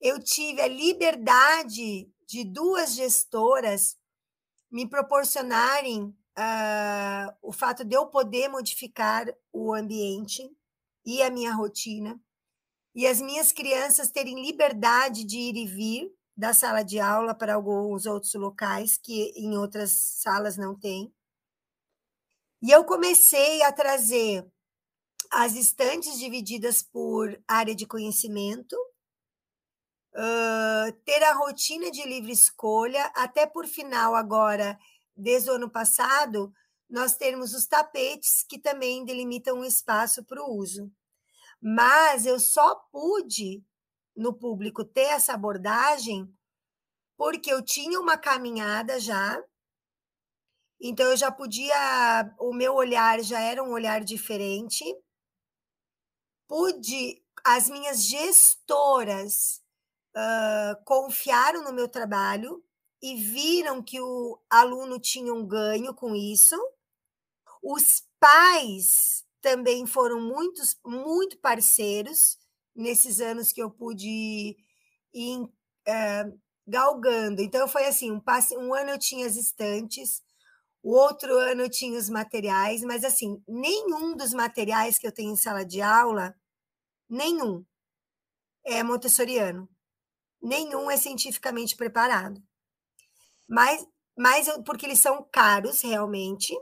Eu 0.00 0.22
tive 0.22 0.60
a 0.60 0.68
liberdade 0.68 2.10
de 2.26 2.44
duas 2.44 2.94
gestoras 2.94 3.96
me 4.70 4.88
proporcionarem 4.88 6.14
uh, 6.36 7.36
o 7.40 7.52
fato 7.52 7.84
de 7.84 7.96
eu 7.96 8.06
poder 8.06 8.48
modificar 8.48 9.26
o 9.52 9.72
ambiente 9.72 10.42
e 11.06 11.22
a 11.22 11.30
minha 11.30 11.52
rotina, 11.52 12.20
e 12.94 13.06
as 13.06 13.20
minhas 13.20 13.52
crianças 13.52 14.10
terem 14.10 14.42
liberdade 14.42 15.24
de 15.24 15.36
ir 15.36 15.56
e 15.56 15.66
vir 15.66 16.12
da 16.36 16.52
sala 16.52 16.82
de 16.82 16.98
aula 16.98 17.34
para 17.34 17.54
alguns 17.54 18.06
outros 18.06 18.34
locais 18.34 18.98
que 18.98 19.32
em 19.36 19.56
outras 19.56 19.92
salas 19.92 20.56
não 20.56 20.78
tem. 20.78 21.12
E 22.62 22.70
eu 22.70 22.84
comecei 22.84 23.62
a 23.62 23.72
trazer 23.72 24.46
as 25.30 25.54
estantes 25.54 26.18
divididas 26.18 26.82
por 26.82 27.38
área 27.46 27.74
de 27.74 27.86
conhecimento, 27.86 28.74
uh, 30.14 30.92
ter 31.04 31.22
a 31.24 31.34
rotina 31.34 31.90
de 31.90 32.04
livre 32.04 32.32
escolha, 32.32 33.04
até 33.14 33.46
por 33.46 33.66
final 33.66 34.14
agora, 34.14 34.78
desde 35.16 35.50
o 35.50 35.54
ano 35.54 35.70
passado, 35.70 36.52
nós 36.88 37.16
temos 37.16 37.54
os 37.54 37.66
tapetes 37.66 38.44
que 38.48 38.58
também 38.58 39.04
delimitam 39.04 39.58
um 39.58 39.64
espaço 39.64 40.24
para 40.24 40.42
o 40.42 40.56
uso. 40.56 40.90
Mas 41.60 42.26
eu 42.26 42.38
só 42.38 42.74
pude 42.92 43.62
no 44.16 44.32
público 44.32 44.84
ter 44.84 45.08
essa 45.08 45.34
abordagem 45.34 46.32
porque 47.16 47.52
eu 47.52 47.62
tinha 47.64 48.00
uma 48.00 48.18
caminhada 48.18 48.98
já, 48.98 49.42
então 50.80 51.06
eu 51.06 51.16
já 51.16 51.30
podia, 51.30 52.34
o 52.38 52.52
meu 52.52 52.74
olhar 52.74 53.22
já 53.22 53.40
era 53.40 53.62
um 53.62 53.72
olhar 53.72 54.02
diferente. 54.02 54.84
Pude, 56.46 57.22
as 57.42 57.70
minhas 57.70 58.04
gestoras 58.04 59.62
uh, 60.14 60.84
confiaram 60.84 61.64
no 61.64 61.72
meu 61.72 61.88
trabalho 61.88 62.62
e 63.00 63.16
viram 63.16 63.82
que 63.82 64.00
o 64.00 64.38
aluno 64.50 64.98
tinha 64.98 65.32
um 65.32 65.46
ganho 65.46 65.94
com 65.94 66.14
isso. 66.14 66.56
Os 67.62 68.06
pais 68.20 69.24
também 69.40 69.86
foram 69.86 70.20
muitos, 70.20 70.78
muito 70.84 71.38
parceiros 71.38 72.38
nesses 72.74 73.20
anos 73.20 73.52
que 73.52 73.62
eu 73.62 73.70
pude 73.70 74.56
ir 75.12 75.38
uh, 75.40 76.40
galgando. 76.66 77.42
Então, 77.42 77.68
foi 77.68 77.86
assim: 77.86 78.10
um, 78.10 78.20
passe, 78.20 78.56
um 78.56 78.74
ano 78.74 78.90
eu 78.90 78.98
tinha 78.98 79.26
as 79.26 79.36
estantes, 79.36 80.22
o 80.82 80.92
outro 80.92 81.32
ano 81.38 81.62
eu 81.62 81.70
tinha 81.70 81.98
os 81.98 82.08
materiais, 82.10 82.82
mas 82.82 83.04
assim, 83.04 83.42
nenhum 83.48 84.16
dos 84.16 84.32
materiais 84.32 84.98
que 84.98 85.06
eu 85.06 85.12
tenho 85.12 85.32
em 85.32 85.36
sala 85.36 85.64
de 85.64 85.80
aula, 85.80 86.34
nenhum 87.08 87.64
é 88.64 88.82
montessoriano. 88.82 89.68
Nenhum 90.42 90.90
é 90.90 90.96
cientificamente 90.96 91.76
preparado. 91.76 92.42
Mas, 93.48 93.86
mas 94.16 94.48
porque 94.66 94.86
eles 94.86 94.98
são 94.98 95.26
caros 95.32 95.80
realmente, 95.80 96.54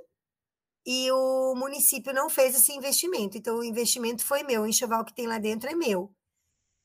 e 0.84 1.10
o 1.12 1.54
município 1.54 2.12
não 2.12 2.28
fez 2.28 2.54
esse 2.56 2.72
investimento. 2.72 3.38
Então, 3.38 3.58
o 3.58 3.64
investimento 3.64 4.24
foi 4.24 4.42
meu, 4.42 4.62
o 4.62 4.66
enxoval 4.66 5.04
que 5.04 5.14
tem 5.14 5.26
lá 5.26 5.38
dentro 5.38 5.70
é 5.70 5.74
meu. 5.74 6.14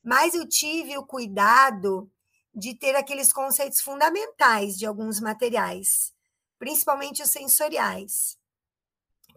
Mas 0.04 0.34
eu 0.34 0.48
tive 0.48 0.98
o 0.98 1.06
cuidado 1.06 2.10
de 2.54 2.74
ter 2.74 2.96
aqueles 2.96 3.34
conceitos 3.34 3.82
fundamentais 3.82 4.78
de 4.78 4.86
alguns 4.86 5.20
materiais, 5.20 6.14
principalmente 6.58 7.22
os 7.22 7.30
sensoriais. 7.30 8.38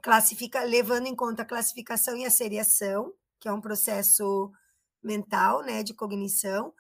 Classifica, 0.02 0.62
levando 0.62 1.06
em 1.06 1.14
conta 1.14 1.42
a 1.42 1.46
classificação 1.46 2.16
e 2.16 2.24
a 2.24 2.30
seriação, 2.30 3.12
que 3.38 3.48
é 3.48 3.52
um 3.52 3.60
processo 3.60 4.50
mental, 5.02 5.62
né, 5.62 5.82
de 5.82 5.94
cognição, 5.94 6.72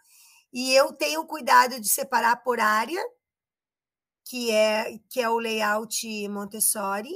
e 0.52 0.72
eu 0.74 0.92
tenho 0.92 1.26
cuidado 1.26 1.80
de 1.80 1.88
separar 1.88 2.36
por 2.36 2.58
área, 2.58 3.02
que 4.24 4.50
é 4.50 4.98
que 5.08 5.20
é 5.20 5.28
o 5.28 5.38
layout 5.38 6.28
Montessori, 6.28 7.14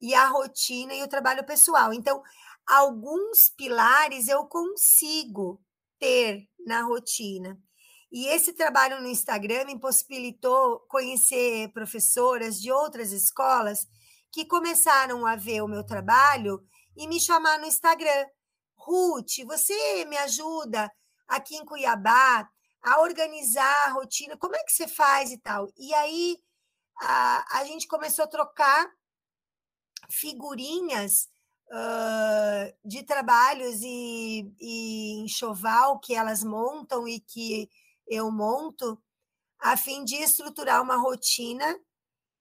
e 0.00 0.14
a 0.14 0.26
rotina 0.28 0.94
e 0.94 1.02
o 1.02 1.08
trabalho 1.08 1.44
pessoal. 1.44 1.92
Então, 1.92 2.22
alguns 2.66 3.48
pilares 3.48 4.28
eu 4.28 4.46
consigo 4.46 5.60
ter 5.98 6.48
na 6.66 6.82
rotina. 6.82 7.58
E 8.10 8.28
esse 8.28 8.52
trabalho 8.52 9.00
no 9.00 9.08
Instagram 9.08 9.64
me 9.64 9.78
possibilitou 9.78 10.80
conhecer 10.88 11.72
professoras 11.72 12.60
de 12.60 12.70
outras 12.70 13.12
escolas 13.12 13.86
que 14.30 14.44
começaram 14.44 15.26
a 15.26 15.36
ver 15.36 15.62
o 15.62 15.68
meu 15.68 15.84
trabalho 15.84 16.60
e 16.96 17.06
me 17.06 17.20
chamar 17.20 17.58
no 17.58 17.66
Instagram. 17.66 18.26
Ruth, 18.76 19.44
você 19.46 20.04
me 20.04 20.16
ajuda 20.18 20.90
aqui 21.26 21.56
em 21.56 21.64
Cuiabá 21.64 22.48
a 22.82 23.00
organizar 23.00 23.86
a 23.86 23.90
rotina? 23.90 24.36
Como 24.36 24.54
é 24.54 24.62
que 24.62 24.72
você 24.72 24.86
faz 24.86 25.32
e 25.32 25.38
tal? 25.38 25.68
E 25.76 25.92
aí 25.94 26.38
a, 27.00 27.58
a 27.58 27.64
gente 27.64 27.88
começou 27.88 28.24
a 28.24 28.28
trocar 28.28 28.88
figurinhas 30.10 31.28
uh, 31.68 32.74
de 32.84 33.02
trabalhos 33.02 33.80
e, 33.82 34.52
e 34.60 35.20
enxoval 35.20 35.98
que 35.98 36.14
elas 36.14 36.42
montam 36.42 37.06
e 37.06 37.20
que 37.20 37.70
eu 38.06 38.30
monto, 38.30 39.00
a 39.58 39.76
fim 39.76 40.04
de 40.04 40.16
estruturar 40.16 40.82
uma 40.82 40.96
rotina 40.96 41.78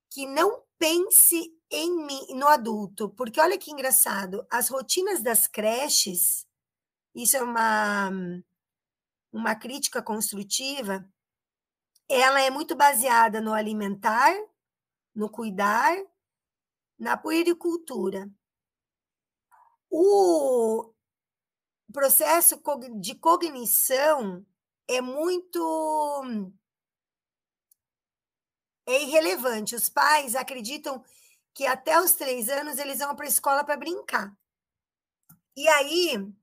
que 0.10 0.25
não 0.28 0.62
pense 0.78 1.51
em 1.71 2.06
mim, 2.06 2.28
no 2.36 2.47
adulto. 2.47 3.10
Porque 3.10 3.39
olha 3.39 3.58
que 3.58 3.71
engraçado, 3.71 4.45
as 4.51 4.69
rotinas 4.69 5.21
das 5.21 5.47
creches 5.47 6.45
isso 7.15 7.38
é 7.38 7.41
uma, 7.41 8.12
uma 9.32 9.56
crítica 9.56 10.04
construtiva, 10.04 11.08
ela 12.10 12.41
é 12.41 12.49
muito 12.49 12.75
baseada 12.75 13.39
no 13.39 13.54
alimentar, 13.54 14.34
no 15.15 15.30
cuidar, 15.30 15.95
na 16.97 17.17
puericultura. 17.17 18.29
O 19.89 20.93
processo 21.91 22.62
de 22.99 23.15
cognição 23.15 24.45
é 24.88 25.01
muito 25.01 26.23
é 28.86 29.01
irrelevante. 29.01 29.75
Os 29.75 29.89
pais 29.89 30.36
acreditam 30.36 31.03
que 31.53 31.65
até 31.65 31.99
os 31.99 32.13
três 32.13 32.49
anos 32.49 32.77
eles 32.77 32.99
vão 32.99 33.15
para 33.15 33.25
a 33.25 33.29
escola 33.29 33.63
para 33.63 33.77
brincar. 33.77 34.36
E 35.55 35.67
aí 35.69 36.34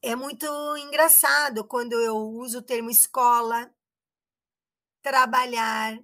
é 0.00 0.14
muito 0.14 0.46
engraçado 0.76 1.64
quando 1.64 1.94
eu 1.94 2.16
uso 2.16 2.58
o 2.58 2.62
termo 2.62 2.90
escola, 2.90 3.74
trabalhar. 5.02 5.98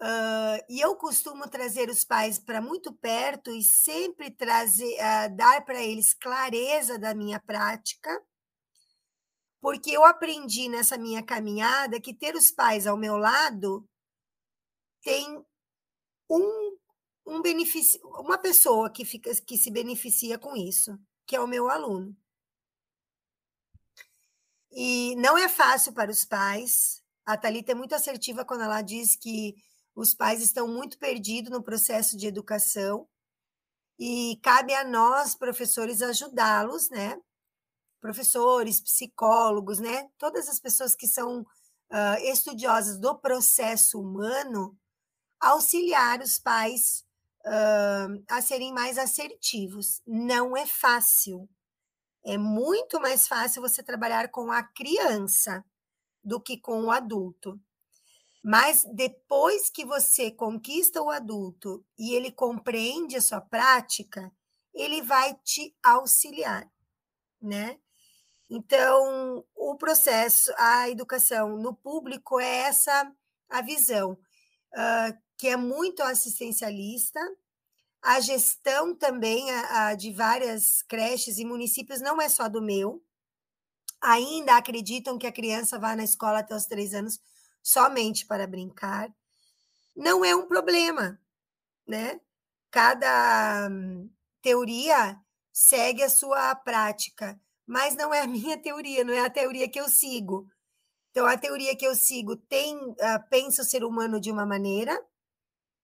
Uh, 0.00 0.62
e 0.68 0.80
eu 0.80 0.94
costumo 0.94 1.48
trazer 1.48 1.90
os 1.90 2.04
pais 2.04 2.38
para 2.38 2.60
muito 2.60 2.92
perto 2.92 3.50
e 3.50 3.64
sempre 3.64 4.30
trazer, 4.30 4.94
uh, 4.94 5.36
dar 5.36 5.64
para 5.64 5.82
eles 5.82 6.14
clareza 6.14 6.96
da 6.96 7.12
minha 7.14 7.40
prática, 7.40 8.22
porque 9.60 9.90
eu 9.90 10.04
aprendi 10.04 10.68
nessa 10.68 10.96
minha 10.96 11.20
caminhada 11.20 12.00
que 12.00 12.14
ter 12.14 12.36
os 12.36 12.52
pais 12.52 12.86
ao 12.86 12.96
meu 12.96 13.16
lado 13.16 13.88
tem 15.02 15.44
um, 16.30 16.76
um 17.26 17.42
benefício, 17.42 18.00
uma 18.20 18.38
pessoa 18.38 18.90
que, 18.90 19.04
fica, 19.04 19.34
que 19.44 19.56
se 19.56 19.70
beneficia 19.70 20.38
com 20.38 20.56
isso, 20.56 20.96
que 21.26 21.34
é 21.34 21.40
o 21.40 21.48
meu 21.48 21.68
aluno. 21.68 22.16
E 24.70 25.16
não 25.16 25.36
é 25.36 25.48
fácil 25.48 25.92
para 25.92 26.10
os 26.10 26.24
pais. 26.24 27.02
A 27.26 27.36
Thalita 27.36 27.72
é 27.72 27.74
muito 27.74 27.94
assertiva 27.94 28.44
quando 28.44 28.62
ela 28.62 28.80
diz 28.80 29.16
que 29.16 29.56
os 29.98 30.14
pais 30.14 30.40
estão 30.40 30.68
muito 30.68 30.96
perdidos 30.96 31.50
no 31.50 31.60
processo 31.60 32.16
de 32.16 32.28
educação 32.28 33.08
e 33.98 34.38
cabe 34.44 34.72
a 34.72 34.84
nós, 34.84 35.34
professores, 35.34 36.00
ajudá-los, 36.00 36.88
né? 36.88 37.20
Professores, 38.00 38.80
psicólogos, 38.80 39.80
né? 39.80 40.08
Todas 40.16 40.48
as 40.48 40.60
pessoas 40.60 40.94
que 40.94 41.08
são 41.08 41.40
uh, 41.40 42.18
estudiosas 42.32 42.96
do 42.96 43.18
processo 43.18 44.00
humano, 44.00 44.78
auxiliar 45.40 46.20
os 46.20 46.38
pais 46.38 47.04
uh, 47.44 48.24
a 48.28 48.40
serem 48.40 48.72
mais 48.72 48.98
assertivos. 48.98 50.00
Não 50.06 50.56
é 50.56 50.64
fácil. 50.64 51.48
É 52.24 52.38
muito 52.38 53.00
mais 53.00 53.26
fácil 53.26 53.60
você 53.60 53.82
trabalhar 53.82 54.30
com 54.30 54.52
a 54.52 54.62
criança 54.62 55.64
do 56.22 56.40
que 56.40 56.56
com 56.56 56.84
o 56.84 56.90
adulto. 56.92 57.60
Mas 58.42 58.84
depois 58.94 59.68
que 59.68 59.84
você 59.84 60.30
conquista 60.30 61.02
o 61.02 61.10
adulto 61.10 61.84
e 61.98 62.14
ele 62.14 62.30
compreende 62.30 63.16
a 63.16 63.20
sua 63.20 63.40
prática, 63.40 64.32
ele 64.72 65.02
vai 65.02 65.34
te 65.44 65.76
auxiliar, 65.82 66.70
né? 67.40 67.78
Então, 68.48 69.44
o 69.54 69.76
processo, 69.76 70.52
a 70.56 70.88
educação 70.88 71.58
no 71.58 71.74
público 71.74 72.40
é 72.40 72.58
essa 72.60 73.12
a 73.50 73.60
visão. 73.60 74.12
Uh, 74.72 75.28
que 75.38 75.48
é 75.48 75.56
muito 75.56 76.02
assistencialista. 76.02 77.20
A 78.02 78.20
gestão 78.20 78.94
também 78.94 79.50
a, 79.50 79.88
a, 79.88 79.94
de 79.94 80.12
várias 80.12 80.82
creches 80.82 81.38
e 81.38 81.44
municípios 81.44 82.00
não 82.00 82.20
é 82.20 82.28
só 82.28 82.48
do 82.48 82.60
meu. 82.60 83.02
Ainda 84.00 84.56
acreditam 84.56 85.18
que 85.18 85.26
a 85.26 85.32
criança 85.32 85.78
vá 85.78 85.96
na 85.96 86.04
escola 86.04 86.40
até 86.40 86.54
os 86.54 86.66
três 86.66 86.92
anos 86.92 87.18
somente 87.62 88.26
para 88.26 88.46
brincar. 88.46 89.12
Não 89.96 90.24
é 90.24 90.34
um 90.34 90.46
problema, 90.46 91.20
né? 91.86 92.20
Cada 92.70 93.68
hum, 93.70 94.10
teoria 94.42 95.18
segue 95.52 96.02
a 96.02 96.08
sua 96.08 96.54
prática, 96.54 97.40
mas 97.66 97.96
não 97.96 98.12
é 98.14 98.20
a 98.20 98.26
minha 98.28 98.56
teoria, 98.56 99.04
não 99.04 99.14
é 99.14 99.20
a 99.20 99.30
teoria 99.30 99.68
que 99.68 99.80
eu 99.80 99.88
sigo. 99.88 100.48
Então, 101.10 101.26
a 101.26 101.36
teoria 101.36 101.74
que 101.74 101.86
eu 101.86 101.94
sigo 101.94 102.36
tem 102.36 102.76
uh, 102.76 102.96
pensa 103.30 103.62
o 103.62 103.64
ser 103.64 103.82
humano 103.82 104.20
de 104.20 104.30
uma 104.30 104.46
maneira, 104.46 104.96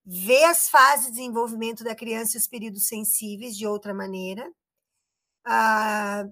vê 0.04 0.44
as 0.44 0.68
fases 0.68 1.06
de 1.06 1.12
desenvolvimento 1.12 1.82
da 1.82 1.94
criança 1.94 2.36
e 2.36 2.40
os 2.40 2.46
períodos 2.46 2.86
sensíveis 2.86 3.56
de 3.56 3.66
outra 3.66 3.94
maneira, 3.94 4.48
ah, 5.44 6.24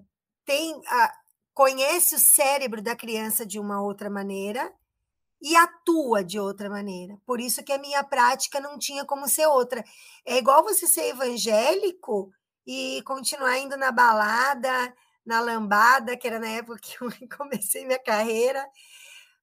tem, 0.45 0.81
ah, 0.87 1.13
conhece 1.53 2.15
o 2.15 2.19
cérebro 2.19 2.81
da 2.81 2.95
criança 2.95 3.45
de 3.45 3.59
uma 3.59 3.81
outra 3.81 4.09
maneira 4.09 4.73
e 5.43 5.57
atua 5.57 6.23
de 6.23 6.39
outra 6.39 6.69
maneira. 6.69 7.19
Por 7.25 7.41
isso 7.41 7.61
que 7.65 7.73
a 7.73 7.77
minha 7.77 8.01
prática 8.01 8.61
não 8.61 8.79
tinha 8.79 9.03
como 9.03 9.27
ser 9.27 9.45
outra. 9.45 9.83
É 10.25 10.37
igual 10.37 10.63
você 10.63 10.87
ser 10.87 11.09
evangélico 11.09 12.31
e 12.65 13.01
continuar 13.03 13.57
indo 13.59 13.75
na 13.75 13.91
balada, 13.91 14.95
na 15.25 15.41
lambada, 15.41 16.15
que 16.15 16.25
era 16.25 16.39
na 16.39 16.47
época 16.47 16.79
que 16.81 16.95
eu 17.03 17.09
comecei 17.37 17.85
minha 17.85 17.99
carreira, 17.99 18.65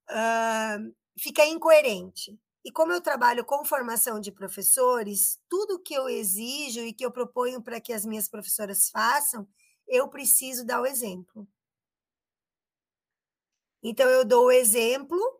uh, 0.08 0.94
fica 1.18 1.44
incoerente. 1.44 2.40
E 2.64 2.72
como 2.72 2.92
eu 2.92 3.02
trabalho 3.02 3.44
com 3.44 3.62
formação 3.62 4.20
de 4.20 4.32
professores, 4.32 5.38
tudo 5.50 5.82
que 5.82 5.92
eu 5.92 6.08
exijo 6.08 6.80
e 6.80 6.94
que 6.94 7.04
eu 7.04 7.12
proponho 7.12 7.62
para 7.62 7.78
que 7.78 7.92
as 7.92 8.06
minhas 8.06 8.26
professoras 8.26 8.88
façam, 8.88 9.46
eu 9.86 10.08
preciso 10.08 10.64
dar 10.64 10.80
o 10.80 10.86
exemplo. 10.86 11.46
Então, 13.82 14.08
eu 14.08 14.24
dou 14.24 14.46
o 14.46 14.50
exemplo 14.52 15.39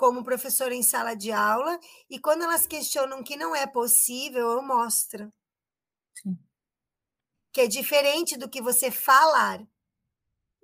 como 0.00 0.24
professora 0.24 0.74
em 0.74 0.82
sala 0.82 1.14
de 1.14 1.30
aula, 1.30 1.78
e 2.08 2.18
quando 2.18 2.42
elas 2.42 2.66
questionam 2.66 3.22
que 3.22 3.36
não 3.36 3.54
é 3.54 3.66
possível, 3.66 4.52
eu 4.52 4.62
mostro. 4.62 5.30
Sim. 6.14 6.38
Que 7.52 7.60
é 7.60 7.66
diferente 7.66 8.38
do 8.38 8.48
que 8.48 8.62
você 8.62 8.90
falar. 8.90 9.60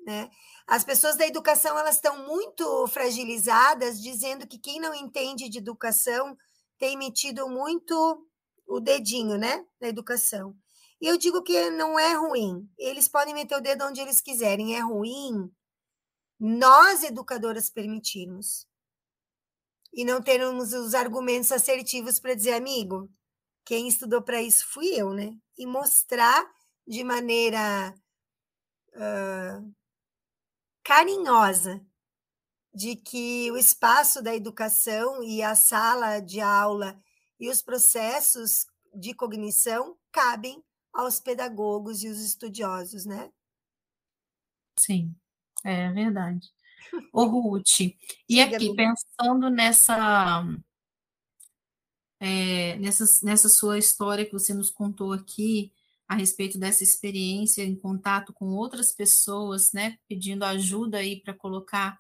Né? 0.07 0.31
As 0.67 0.85
pessoas 0.85 1.19
da 1.19 1.27
educação 1.27 1.79
elas 1.79 1.97
estão 1.97 2.27
muito 2.27 2.87
fragilizadas, 2.87 4.01
dizendo 4.01 4.47
que 4.47 4.59
quem 4.59 4.81
não 4.81 4.95
entende 4.95 5.51
de 5.51 5.59
educação 5.59 6.35
tem 6.79 6.97
metido 6.97 7.47
muito 7.47 8.27
o 8.67 8.81
dedinho, 8.81 9.37
né, 9.37 9.67
na 9.79 9.89
educação. 9.89 10.57
E 10.99 11.07
eu 11.07 11.19
digo 11.19 11.43
que 11.43 11.69
não 11.69 11.99
é 11.99 12.15
ruim. 12.15 12.67
Eles 12.79 13.07
podem 13.07 13.35
meter 13.35 13.59
o 13.59 13.61
dedo 13.61 13.85
onde 13.85 14.01
eles 14.01 14.23
quiserem. 14.23 14.77
É 14.77 14.81
ruim 14.81 15.53
nós 16.41 17.03
educadoras 17.03 17.69
permitirmos 17.69 18.67
e 19.97 20.05
não 20.05 20.21
termos 20.21 20.75
os 20.75 20.93
argumentos 20.93 21.51
assertivos 21.51 22.21
para 22.21 22.35
dizer, 22.35 22.53
amigo, 22.53 23.11
quem 23.65 23.89
estudou 23.89 24.21
para 24.21 24.43
isso 24.43 24.67
fui 24.69 24.89
eu, 24.89 25.15
né? 25.15 25.35
E 25.57 25.67
mostrar 25.67 26.47
de 26.87 27.03
maneira 27.03 27.95
uh, 28.95 29.75
carinhosa 30.85 31.81
de 32.75 32.95
que 32.95 33.51
o 33.51 33.57
espaço 33.57 34.23
da 34.23 34.37
educação 34.37 35.23
e 35.23 35.43
a 35.43 35.55
sala 35.55 36.21
de 36.21 36.43
aula 36.43 37.01
e 37.41 37.49
os 37.49 37.63
processos 37.63 38.67
de 38.95 39.15
cognição 39.15 39.97
cabem 40.13 40.63
aos 40.93 41.19
pedagogos 41.21 42.03
e 42.03 42.09
os 42.09 42.21
estudiosos, 42.21 43.07
né? 43.07 43.33
Sim, 44.79 45.17
é 45.65 45.91
verdade. 45.91 46.55
Ô, 47.13 47.25
Ruth, 47.25 47.81
e 48.29 48.41
aqui, 48.41 48.75
pensando 48.75 49.51
nessa, 49.51 50.45
é, 52.21 52.77
nessa, 52.77 53.05
nessa 53.23 53.49
sua 53.49 53.79
história 53.79 54.25
que 54.25 54.33
você 54.33 54.53
nos 54.55 54.71
contou 54.71 55.13
aqui, 55.13 55.73
a 56.09 56.15
respeito 56.15 56.59
dessa 56.59 56.85
experiência 56.85 57.63
em 57.65 57.75
contato 57.75 58.33
com 58.33 58.47
outras 58.51 58.93
pessoas, 58.93 59.73
né, 59.73 59.99
pedindo 60.09 60.45
ajuda 60.45 60.99
aí 60.99 61.21
para 61.21 61.35
colocar 61.35 61.99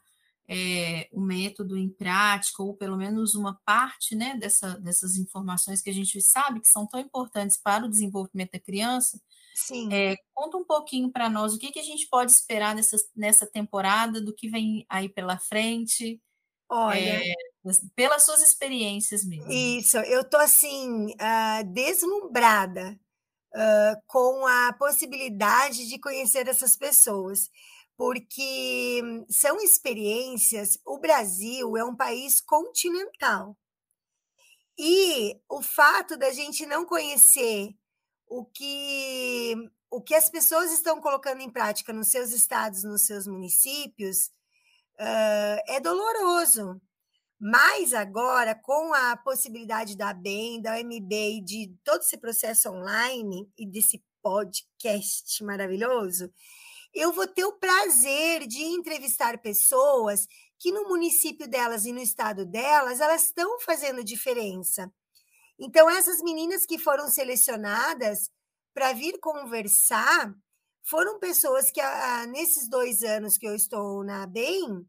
é, 0.49 1.09
o 1.13 1.21
método 1.21 1.77
em 1.77 1.89
prática, 1.89 2.63
ou 2.63 2.75
pelo 2.75 2.97
menos 2.97 3.35
uma 3.35 3.55
parte 3.65 4.15
né, 4.15 4.37
dessa, 4.37 4.79
dessas 4.79 5.17
informações 5.17 5.83
que 5.83 5.91
a 5.91 5.93
gente 5.93 6.21
sabe 6.21 6.61
que 6.61 6.69
são 6.69 6.87
tão 6.87 7.01
importantes 7.01 7.57
para 7.57 7.85
o 7.85 7.89
desenvolvimento 7.91 8.53
da 8.53 8.61
criança. 8.61 9.21
Sim. 9.57 9.91
É, 9.91 10.15
conta 10.35 10.59
um 10.59 10.65
pouquinho 10.65 11.11
para 11.11 11.31
nós 11.31 11.55
o 11.55 11.59
que, 11.59 11.73
que 11.73 11.79
a 11.81 11.83
gente 11.83 12.07
pode 12.11 12.31
esperar 12.31 12.75
nessa, 12.75 12.99
nessa 13.17 13.47
temporada, 13.47 14.21
do 14.21 14.35
que 14.35 14.51
vem 14.51 14.85
aí 14.87 15.09
pela 15.09 15.39
frente. 15.39 16.21
Olha. 16.69 16.99
É, 16.99 17.35
pelas 17.95 18.25
suas 18.27 18.43
experiências 18.43 19.25
mesmo. 19.25 19.51
Isso, 19.51 19.97
eu 19.97 20.21
estou 20.21 20.39
assim, 20.39 21.07
uh, 21.07 21.65
deslumbrada 21.73 23.01
uh, 23.55 24.03
com 24.07 24.47
a 24.47 24.75
possibilidade 24.75 25.89
de 25.89 25.99
conhecer 25.99 26.47
essas 26.49 26.77
pessoas, 26.77 27.49
porque 27.97 29.01
são 29.31 29.57
experiências. 29.57 30.79
O 30.85 30.99
Brasil 30.99 31.79
é 31.79 31.85
um 31.85 31.97
país 31.97 32.43
continental. 32.43 33.57
E 34.79 35.41
o 35.49 35.63
fato 35.63 36.15
da 36.19 36.31
gente 36.31 36.67
não 36.67 36.85
conhecer 36.85 37.75
o 38.27 38.45
que 38.45 39.55
o 39.91 40.03
que 40.03 40.15
as 40.15 40.29
pessoas 40.29 40.73
estão 40.73 41.01
colocando 41.01 41.41
em 41.41 41.51
prática 41.51 41.93
nos 41.93 42.11
seus 42.11 42.33
estados, 42.33 42.83
nos 42.83 43.07
seus 43.07 43.27
municípios, 43.27 44.27
uh, 44.99 45.63
é 45.69 45.81
doloroso. 45.81 46.81
Mas 47.39 47.93
agora, 47.93 48.55
com 48.55 48.93
a 48.95 49.17
possibilidade 49.17 49.97
da 49.97 50.13
BEM, 50.13 50.61
da 50.61 50.75
OMB 50.75 51.13
e 51.13 51.41
de 51.41 51.75
todo 51.85 52.01
esse 52.01 52.17
processo 52.17 52.71
online 52.71 53.49
e 53.57 53.67
desse 53.67 54.03
podcast 54.23 55.45
maravilhoso, 55.45 56.33
eu 56.95 57.13
vou 57.13 57.27
ter 57.27 57.45
o 57.45 57.59
prazer 57.59 58.47
de 58.47 58.63
entrevistar 58.63 59.39
pessoas 59.39 60.27
que 60.59 60.73
no 60.73 60.89
município 60.89 61.47
delas 61.47 61.85
e 61.85 61.93
no 61.93 62.01
estado 62.01 62.47
delas, 62.47 63.01
elas 63.01 63.25
estão 63.25 63.61
fazendo 63.61 64.03
diferença. 64.03 64.91
Então, 65.59 65.89
essas 65.89 66.21
meninas 66.23 66.67
que 66.67 66.79
foram 66.79 67.09
selecionadas 67.09 68.31
para 68.75 68.93
vir 68.93 69.19
conversar 69.21 70.35
foram 70.85 71.19
pessoas 71.19 71.71
que, 71.71 71.81
ah, 71.81 72.27
nesses 72.27 72.69
dois 72.69 73.03
anos 73.03 73.37
que 73.37 73.47
eu 73.47 73.55
estou 73.55 74.05
na 74.05 74.27
BEM, 74.27 74.87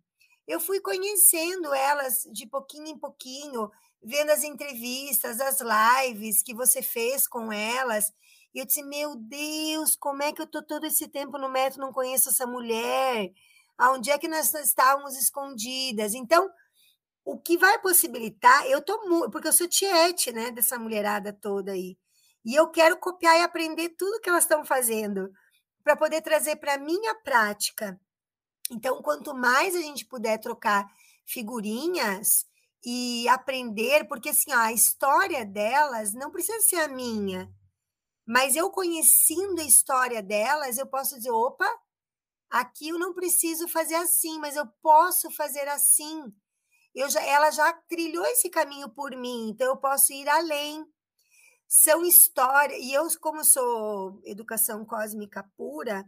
eu 0.48 0.60
fui 0.60 0.80
conhecendo 0.80 1.74
elas 1.74 2.28
de 2.32 2.46
pouquinho 2.46 2.88
em 2.88 2.98
pouquinho, 2.98 3.70
vendo 4.02 4.30
as 4.30 4.44
entrevistas, 4.44 5.42
as 5.42 5.60
lives 5.60 6.44
que 6.44 6.54
você 6.54 6.82
fez 6.82 7.28
com 7.28 7.52
elas. 7.52 8.14
E 8.54 8.60
eu 8.60 8.66
disse: 8.66 8.84
Meu 8.84 9.16
Deus, 9.16 9.96
como 9.96 10.24
é 10.24 10.32
que 10.32 10.42
eu 10.42 10.46
estou 10.46 10.64
todo 10.64 10.86
esse 10.86 11.08
tempo 11.08 11.38
no 11.38 11.50
metro, 11.50 11.82
não 11.82 11.92
conheço 11.92 12.30
essa 12.30 12.46
mulher? 12.46 13.32
Aonde 13.78 14.10
é 14.10 14.18
que 14.18 14.28
nós 14.28 14.54
estávamos 14.54 15.16
escondidas? 15.18 16.14
Então, 16.14 16.50
o 17.32 17.40
que 17.40 17.58
vai 17.58 17.80
possibilitar, 17.80 18.66
eu 18.68 18.82
tô 18.82 19.08
muito, 19.08 19.32
porque 19.32 19.48
eu 19.48 19.54
sou 19.54 19.68
tiete, 19.68 20.32
né, 20.32 20.52
dessa 20.52 20.80
mulherada 20.80 21.34
toda 21.34 21.72
aí. 21.74 21.98
E 22.46 22.56
eu 22.56 22.70
quero 22.70 22.98
copiar 22.98 23.38
e 23.40 23.44
aprender 23.44 23.90
tudo 23.98 24.22
que 24.22 24.30
elas 24.30 24.44
estão 24.44 24.64
fazendo 24.66 25.32
para 25.84 25.96
poder 25.96 26.22
trazer 26.22 26.58
para 26.58 26.78
minha 26.78 27.16
prática 27.16 28.00
então, 28.70 29.02
quanto 29.02 29.34
mais 29.34 29.76
a 29.76 29.82
gente 29.82 30.06
puder 30.06 30.40
trocar 30.40 30.86
figurinhas 31.26 32.46
e 32.84 33.28
aprender, 33.30 34.08
porque 34.08 34.30
assim, 34.30 34.54
ó, 34.54 34.58
a 34.58 34.74
história 34.74 35.46
delas 35.46 36.14
não 36.14 36.32
precisa 36.32 36.60
ser 36.62 36.80
a 36.82 36.88
minha, 36.88 37.50
mas 38.26 38.56
eu 38.56 38.70
conhecendo 38.70 39.62
a 39.62 39.66
história 39.66 40.22
delas, 40.22 40.78
eu 40.78 40.88
posso 40.88 41.16
dizer, 41.16 41.32
opa, 41.32 41.68
aqui 42.50 42.90
eu 42.90 43.00
não 43.00 43.14
preciso 43.14 43.68
fazer 43.68 43.96
assim, 43.96 44.38
mas 44.40 44.56
eu 44.56 44.68
posso 44.82 45.32
fazer 45.32 45.68
assim. 45.68 46.24
Eu 46.98 47.08
já, 47.12 47.24
ela 47.24 47.52
já 47.52 47.72
trilhou 47.88 48.26
esse 48.26 48.50
caminho 48.50 48.90
por 48.90 49.16
mim, 49.16 49.50
então 49.52 49.68
eu 49.68 49.78
posso 49.78 50.12
ir 50.12 50.28
além. 50.28 50.84
São 51.68 52.04
histórias, 52.04 52.80
e 52.82 52.92
eu, 52.92 53.08
como 53.22 53.44
sou 53.46 54.20
educação 54.26 54.84
cósmica 54.84 55.48
pura, 55.56 56.04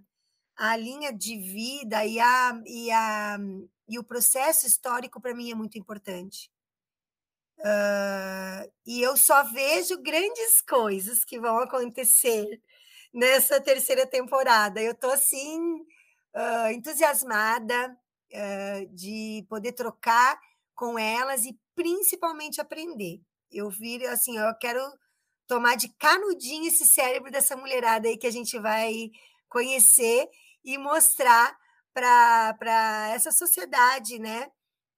a 0.55 0.75
linha 0.75 1.13
de 1.13 1.37
vida 1.37 2.03
e, 2.07 2.19
a, 2.19 2.59
e, 2.65 2.89
a, 2.89 3.37
e 3.87 3.99
o 3.99 4.03
processo 4.03 4.65
histórico 4.65 5.21
para 5.21 5.35
mim 5.35 5.51
é 5.51 5.55
muito 5.55 5.77
importante. 5.77 6.49
Uh, 7.59 8.71
e 8.83 8.99
eu 8.99 9.15
só 9.15 9.43
vejo 9.43 10.01
grandes 10.01 10.59
coisas 10.61 11.23
que 11.23 11.39
vão 11.39 11.59
acontecer 11.59 12.59
nessa 13.13 13.61
terceira 13.61 14.07
temporada. 14.07 14.81
Eu 14.81 14.93
estou 14.93 15.11
assim 15.11 15.75
uh, 16.33 16.71
entusiasmada 16.71 17.95
uh, 18.33 18.95
de 18.95 19.45
poder 19.47 19.73
trocar 19.73 20.39
com 20.79 20.97
elas 20.97 21.43
e 21.43 21.59
principalmente 21.75 22.61
aprender. 22.61 23.19
Eu 23.51 23.69
vi 23.69 24.05
assim, 24.05 24.37
eu 24.37 24.55
quero 24.55 24.79
tomar 25.45 25.75
de 25.75 25.89
canudinho 25.97 26.69
esse 26.69 26.85
cérebro 26.85 27.29
dessa 27.29 27.57
mulherada 27.57 28.07
aí 28.07 28.17
que 28.17 28.25
a 28.25 28.31
gente 28.31 28.57
vai 28.57 29.11
conhecer 29.49 30.29
e 30.63 30.77
mostrar 30.77 31.53
para 31.93 33.11
essa 33.13 33.29
sociedade 33.29 34.19
né, 34.19 34.49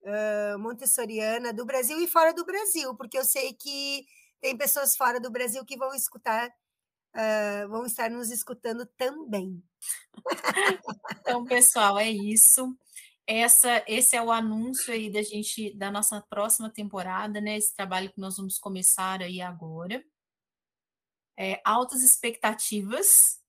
uh, 0.04 0.60
montessoriana 0.60 1.52
do 1.52 1.66
Brasil 1.66 2.00
e 2.00 2.08
fora 2.08 2.32
do 2.32 2.46
Brasil, 2.46 2.96
porque 2.96 3.18
eu 3.18 3.26
sei 3.26 3.54
que 3.54 4.06
tem 4.40 4.56
pessoas 4.56 4.96
fora 4.96 5.20
do 5.20 5.32
Brasil 5.32 5.66
que 5.66 5.78
vão 5.78 5.96
escutar, 5.96 6.48
uh, 6.48 7.70
vão 7.70 7.88
estar 7.88 8.12
nos 8.12 8.30
escutando 8.30 8.86
também. 8.98 9.64
Então, 11.22 11.46
pessoal, 11.46 11.98
é 11.98 12.10
isso. 12.10 12.76
Essa, 13.28 13.84
esse 13.88 14.16
é 14.16 14.22
o 14.22 14.32
anúncio 14.32 14.94
aí 14.94 15.12
da 15.12 15.22
gente 15.22 15.74
da 15.76 15.92
nossa 15.92 16.22
próxima 16.22 16.70
temporada, 16.70 17.40
né? 17.40 17.58
Esse 17.58 17.74
trabalho 17.76 18.12
que 18.12 18.20
nós 18.20 18.38
vamos 18.38 18.58
começar 18.58 19.22
aí 19.22 19.42
agora. 19.42 20.04
É, 21.38 21.62
altas 21.64 22.04
expectativas, 22.04 23.40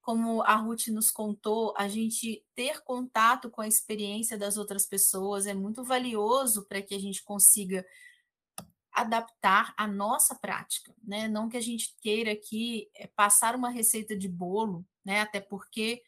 como 0.00 0.42
a 0.42 0.56
Ruth 0.56 0.88
nos 0.88 1.10
contou, 1.10 1.72
a 1.76 1.86
gente 1.88 2.44
ter 2.54 2.82
contato 2.82 3.48
com 3.48 3.60
a 3.60 3.68
experiência 3.68 4.36
das 4.36 4.56
outras 4.56 4.86
pessoas 4.86 5.46
é 5.46 5.54
muito 5.54 5.84
valioso 5.84 6.66
para 6.66 6.82
que 6.82 6.94
a 6.94 6.98
gente 6.98 7.22
consiga 7.22 7.86
adaptar 8.92 9.72
a 9.76 9.86
nossa 9.86 10.34
prática, 10.34 10.94
né? 11.02 11.28
Não 11.28 11.48
que 11.48 11.56
a 11.56 11.60
gente 11.60 11.96
queira 12.00 12.32
aqui 12.32 12.90
eh, 12.94 13.06
passar 13.16 13.54
uma 13.56 13.70
receita 13.70 14.16
de 14.16 14.28
bolo, 14.28 14.84
né? 15.04 15.20
Até 15.20 15.40
porque 15.40 16.02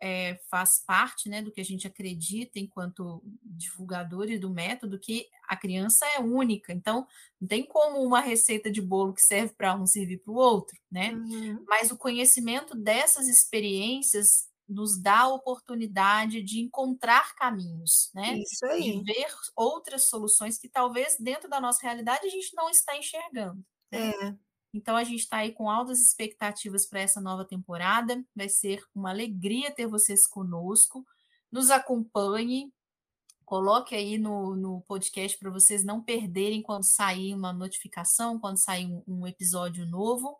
é, 0.00 0.40
faz 0.50 0.82
parte 0.84 1.28
né, 1.28 1.42
do 1.42 1.52
que 1.52 1.60
a 1.60 1.64
gente 1.64 1.86
acredita 1.86 2.58
enquanto 2.58 3.22
divulgadores 3.42 4.40
do 4.40 4.48
método, 4.48 4.98
que 4.98 5.26
a 5.46 5.56
criança 5.56 6.06
é 6.16 6.20
única, 6.20 6.72
então 6.72 7.06
não 7.40 7.46
tem 7.46 7.64
como 7.64 8.02
uma 8.02 8.20
receita 8.20 8.70
de 8.70 8.80
bolo 8.80 9.12
que 9.12 9.20
serve 9.20 9.54
para 9.54 9.76
um 9.76 9.86
servir 9.86 10.18
para 10.18 10.32
o 10.32 10.36
outro, 10.36 10.78
né? 10.90 11.12
Uhum. 11.12 11.64
Mas 11.68 11.90
o 11.90 11.98
conhecimento 11.98 12.76
dessas 12.76 13.28
experiências 13.28 14.48
nos 14.66 14.96
dá 14.96 15.20
a 15.20 15.34
oportunidade 15.34 16.42
de 16.42 16.60
encontrar 16.60 17.34
caminhos, 17.34 18.10
né? 18.14 18.38
Isso 18.38 18.64
aí. 18.66 19.02
De 19.02 19.12
ver 19.12 19.26
outras 19.56 20.08
soluções 20.08 20.56
que 20.56 20.68
talvez 20.68 21.16
dentro 21.18 21.50
da 21.50 21.60
nossa 21.60 21.82
realidade 21.82 22.26
a 22.26 22.30
gente 22.30 22.54
não 22.54 22.70
está 22.70 22.96
enxergando. 22.96 23.62
Né? 23.90 24.10
É. 24.10 24.34
Então 24.72 24.96
a 24.96 25.04
gente 25.04 25.20
está 25.20 25.38
aí 25.38 25.52
com 25.52 25.68
altas 25.68 26.00
expectativas 26.00 26.86
para 26.86 27.00
essa 27.00 27.20
nova 27.20 27.44
temporada. 27.44 28.24
Vai 28.34 28.48
ser 28.48 28.84
uma 28.94 29.10
alegria 29.10 29.70
ter 29.70 29.86
vocês 29.86 30.26
conosco. 30.26 31.04
Nos 31.50 31.70
acompanhe, 31.70 32.72
coloque 33.44 33.94
aí 33.94 34.16
no, 34.16 34.54
no 34.54 34.80
podcast 34.82 35.36
para 35.38 35.50
vocês 35.50 35.84
não 35.84 36.00
perderem 36.02 36.62
quando 36.62 36.84
sair 36.84 37.34
uma 37.34 37.52
notificação, 37.52 38.38
quando 38.38 38.62
sair 38.62 38.86
um, 38.86 39.02
um 39.06 39.26
episódio 39.26 39.84
novo. 39.84 40.38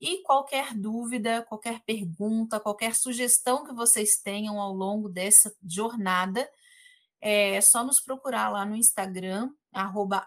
E 0.00 0.20
qualquer 0.24 0.74
dúvida, 0.74 1.42
qualquer 1.42 1.80
pergunta, 1.84 2.58
qualquer 2.58 2.96
sugestão 2.96 3.64
que 3.64 3.72
vocês 3.72 4.16
tenham 4.20 4.60
ao 4.60 4.74
longo 4.74 5.08
dessa 5.08 5.54
jornada, 5.64 6.50
é 7.20 7.60
só 7.60 7.84
nos 7.84 8.00
procurar 8.00 8.48
lá 8.48 8.66
no 8.66 8.74
Instagram, 8.74 9.48
arroba 9.72 10.24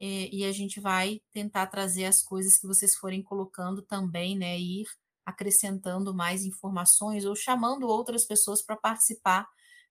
e, 0.00 0.40
e 0.40 0.44
a 0.44 0.52
gente 0.52 0.80
vai 0.80 1.20
tentar 1.32 1.66
trazer 1.66 2.04
as 2.04 2.22
coisas 2.22 2.58
que 2.58 2.66
vocês 2.66 2.94
forem 2.96 3.22
colocando 3.22 3.82
também, 3.82 4.36
né? 4.36 4.58
Ir 4.58 4.84
acrescentando 5.24 6.14
mais 6.14 6.44
informações 6.44 7.24
ou 7.24 7.34
chamando 7.34 7.86
outras 7.88 8.26
pessoas 8.26 8.62
para 8.62 8.76
participar 8.76 9.48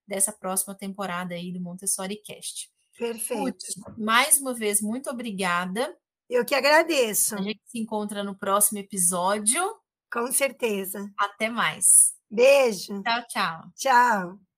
dessa 0.08 0.32
próxima 0.32 0.76
temporada 0.76 1.34
aí 1.34 1.52
do 1.52 1.62
Montessori 1.62 2.18
Cast. 2.18 2.70
Perfeito. 2.98 3.66
mais 3.98 4.39
uma 4.39 4.54
vez, 4.54 4.82
muito 4.82 5.10
obrigada. 5.10 5.98
Eu 6.30 6.46
que 6.46 6.56
agradeço. 6.56 7.36
A 7.36 7.42
gente 7.42 7.62
se 7.66 7.80
encontra 7.80 8.24
no 8.24 8.38
próximo 8.38 8.80
episódio. 8.80 9.62
Com 10.12 10.32
certeza. 10.32 11.12
Até 11.18 11.50
mais. 11.50 11.86
Beijo. 12.30 13.02
Tchau, 13.02 13.24
tchau. 13.28 13.63
Tchau. 13.76 14.53